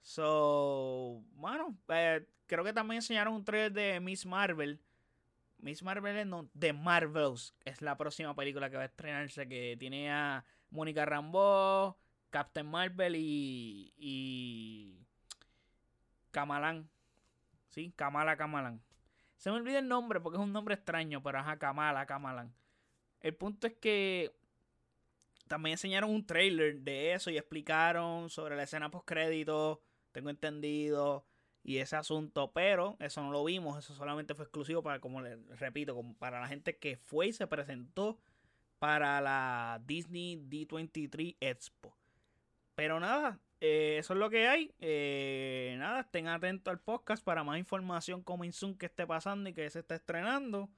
So, 0.00 1.22
bueno, 1.34 1.76
eh, 1.88 2.26
creo 2.46 2.64
que 2.64 2.72
también 2.72 2.96
enseñaron 2.96 3.34
un 3.34 3.44
trailer 3.44 3.70
de 3.70 4.00
Miss 4.00 4.24
Marvel. 4.24 4.80
Miss 5.58 5.82
Marvel 5.82 6.26
no, 6.26 6.48
The 6.58 6.72
Marvels 6.72 7.54
es 7.66 7.82
la 7.82 7.98
próxima 7.98 8.34
película 8.34 8.70
que 8.70 8.76
va 8.76 8.84
a 8.84 8.86
estrenarse 8.86 9.46
que 9.46 9.76
tiene 9.78 10.10
a 10.10 10.42
Mónica 10.70 11.04
Rambeau, 11.04 11.98
Captain 12.30 12.66
Marvel 12.66 13.14
y, 13.14 13.92
y 13.98 15.04
Kamalan. 16.30 16.88
¿Sí? 17.70 17.92
Kamala 17.96 18.36
Kamalan. 18.36 18.82
Se 19.36 19.50
me 19.50 19.56
olvida 19.56 19.78
el 19.78 19.88
nombre 19.88 20.20
porque 20.20 20.36
es 20.36 20.42
un 20.44 20.52
nombre 20.52 20.74
extraño, 20.74 21.22
pero 21.22 21.38
ajá, 21.38 21.58
Kamala 21.58 22.04
Kamalan. 22.06 22.52
El 23.20 23.34
punto 23.34 23.66
es 23.66 23.74
que 23.74 24.32
también 25.48 25.72
enseñaron 25.72 26.10
un 26.10 26.26
trailer 26.26 26.80
de 26.80 27.14
eso 27.14 27.30
y 27.30 27.38
explicaron 27.38 28.28
sobre 28.30 28.54
la 28.54 28.64
escena 28.64 28.90
post 28.90 29.06
crédito, 29.06 29.82
tengo 30.12 30.30
entendido, 30.30 31.24
y 31.62 31.78
ese 31.78 31.96
asunto, 31.96 32.52
pero 32.52 32.96
eso 33.00 33.22
no 33.22 33.30
lo 33.30 33.44
vimos, 33.44 33.78
eso 33.78 33.94
solamente 33.94 34.34
fue 34.34 34.44
exclusivo 34.44 34.82
para, 34.82 35.00
como 35.00 35.20
les 35.20 35.38
repito, 35.58 36.00
para 36.18 36.40
la 36.40 36.48
gente 36.48 36.76
que 36.76 36.96
fue 36.96 37.28
y 37.28 37.32
se 37.32 37.46
presentó 37.46 38.18
para 38.78 39.20
la 39.20 39.80
Disney 39.86 40.36
D23 40.36 41.36
Expo. 41.40 41.94
Pero 42.74 42.98
nada, 42.98 43.38
eh, 43.60 43.98
eso 43.98 44.14
es 44.14 44.18
lo 44.18 44.30
que 44.30 44.48
hay. 44.48 44.72
Eh, 44.80 45.74
nada, 45.78 46.00
estén 46.00 46.28
atentos 46.28 46.70
al 46.72 46.80
podcast 46.80 47.22
para 47.22 47.44
más 47.44 47.58
información 47.58 48.22
como 48.22 48.50
Zoom 48.52 48.74
que 48.76 48.86
esté 48.86 49.06
pasando 49.06 49.50
y 49.50 49.54
que 49.54 49.68
se 49.70 49.80
esté 49.80 49.96
estrenando. 49.96 50.70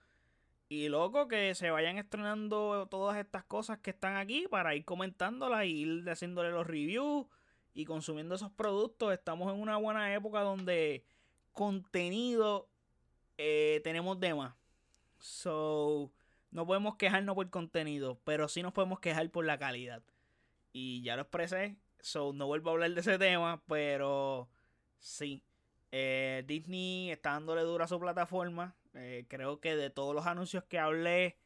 Y 0.69 0.89
loco, 0.89 1.29
que 1.29 1.55
se 1.55 1.71
vayan 1.71 1.99
estrenando 1.99 2.89
todas 2.91 3.19
estas 3.19 3.45
cosas 3.45 3.79
que 3.79 3.91
están 3.91 4.17
aquí 4.17 4.47
para 4.51 4.75
ir 4.75 4.85
comentándolas 4.85 5.67
y 5.67 5.83
ir 5.83 6.11
haciéndole 6.11 6.51
los 6.51 6.67
reviews 6.67 7.27
y 7.75 7.85
consumiendo 7.85 8.35
esos 8.35 8.51
productos. 8.51 9.13
Estamos 9.13 9.53
en 9.53 9.61
una 9.61 9.77
buena 9.77 10.15
época 10.15 10.41
donde 10.41 11.05
contenido 11.53 12.69
eh, 13.39 13.81
tenemos 13.85 14.19
de 14.19 14.35
más. 14.35 14.55
So, 15.19 16.13
no 16.51 16.67
podemos 16.67 16.97
quejarnos 16.97 17.35
por 17.35 17.49
contenido, 17.51 18.19
pero 18.25 18.49
sí 18.49 18.63
nos 18.63 18.73
podemos 18.73 19.01
quejar 19.01 19.31
por 19.31 19.45
la 19.45 19.59
calidad. 19.59 20.03
Y 20.73 21.03
ya 21.03 21.17
lo 21.17 21.23
expresé, 21.23 21.77
So, 22.03 22.33
no 22.33 22.49
vuelvo 22.49 22.71
a 22.71 22.73
hablar 22.73 22.91
de 22.91 23.01
ese 23.01 23.17
tema, 23.17 23.63
pero 23.69 24.49
sí. 24.99 25.45
Eh, 25.93 26.43
Disney 26.47 27.13
está 27.13 27.31
dándole 27.31 27.63
duro 27.63 27.85
a 27.85 27.89
su 27.89 27.99
plataforma. 28.01 28.75
Eh, 28.95 29.25
creo 29.29 29.61
que 29.61 29.77
de 29.77 29.89
todos 29.89 30.13
los 30.15 30.27
anuncios 30.27 30.65
que 30.65 30.81
hablé, 30.81 31.39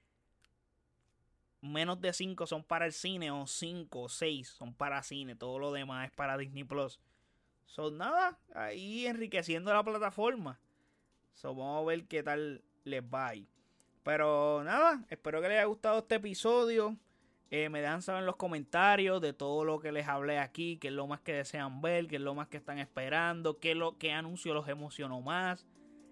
menos 1.60 2.00
de 2.00 2.12
5 2.14 2.46
son 2.46 2.64
para 2.64 2.86
el 2.86 2.94
cine, 2.94 3.30
o 3.30 3.46
5 3.46 4.00
o 4.00 4.08
6 4.08 4.48
son 4.48 4.72
para 4.72 5.02
cine. 5.02 5.36
Todo 5.36 5.58
lo 5.58 5.72
demás 5.72 6.06
es 6.06 6.16
para 6.16 6.38
Disney 6.38 6.64
Plus. 6.64 7.00
Son 7.66 7.98
nada, 7.98 8.38
ahí 8.54 9.06
enriqueciendo 9.06 9.74
la 9.74 9.84
plataforma. 9.84 10.58
So, 11.34 11.54
vamos 11.54 11.82
a 11.82 11.86
ver 11.86 12.06
qué 12.06 12.22
tal 12.22 12.64
les 12.84 13.02
va 13.02 13.28
ahí. 13.28 13.46
Pero 14.02 14.64
nada, 14.64 15.04
espero 15.10 15.42
que 15.42 15.48
les 15.48 15.58
haya 15.58 15.66
gustado 15.66 15.98
este 15.98 16.14
episodio. 16.14 16.96
Eh, 17.50 17.68
me 17.68 17.80
dejan 17.80 18.02
saber 18.02 18.20
en 18.20 18.26
los 18.26 18.36
comentarios 18.36 19.20
de 19.20 19.32
todo 19.32 19.64
lo 19.64 19.78
que 19.78 19.92
les 19.92 20.08
hablé 20.08 20.38
aquí, 20.38 20.78
qué 20.78 20.88
es 20.88 20.94
lo 20.94 21.06
más 21.06 21.20
que 21.20 21.32
desean 21.32 21.80
ver, 21.80 22.08
qué 22.08 22.16
es 22.16 22.22
lo 22.22 22.34
más 22.34 22.48
que 22.48 22.56
están 22.56 22.78
esperando, 22.78 23.58
qué, 23.58 23.74
lo, 23.76 23.96
qué 23.98 24.12
anuncio 24.12 24.52
los 24.52 24.68
emocionó 24.68 25.20
más, 25.20 25.64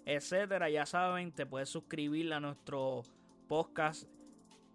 etcétera. 0.06 0.70
Ya 0.70 0.86
saben, 0.86 1.32
te 1.32 1.44
puedes 1.44 1.68
suscribir 1.68 2.32
a 2.32 2.38
nuestro 2.38 3.02
podcast 3.48 4.08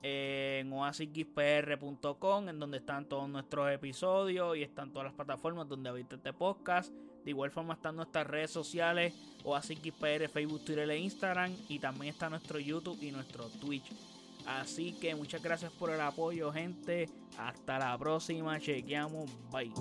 en 0.02 0.72
oasispr.com, 0.72 2.50
en 2.50 2.60
donde 2.60 2.78
están 2.78 3.06
todos 3.06 3.30
nuestros 3.30 3.72
episodios 3.72 4.58
y 4.58 4.64
están 4.64 4.92
todas 4.92 5.06
las 5.06 5.14
plataformas 5.14 5.68
donde 5.68 5.90
habita 5.90 6.16
este 6.16 6.34
podcast. 6.34 6.94
De 7.24 7.32
igual 7.32 7.52
forma 7.52 7.74
están 7.74 7.96
nuestras 7.96 8.28
redes 8.28 8.52
sociales, 8.52 9.14
oasispr, 9.44 10.28
Facebook, 10.30 10.66
Twitter 10.66 10.90
e 10.90 10.98
Instagram, 11.00 11.54
y 11.70 11.80
también 11.80 12.14
está 12.14 12.30
nuestro 12.30 12.60
YouTube 12.60 12.98
y 13.02 13.12
nuestro 13.12 13.46
Twitch. 13.62 13.92
Así 14.50 14.94
que 14.94 15.14
muchas 15.14 15.44
gracias 15.44 15.72
por 15.72 15.92
el 15.92 16.02
apoyo, 16.02 16.52
gente. 16.52 17.08
Hasta 17.38 17.78
la 17.78 17.96
próxima. 17.98 18.60
Chequeamos. 18.60 19.30
Bye. 19.52 19.72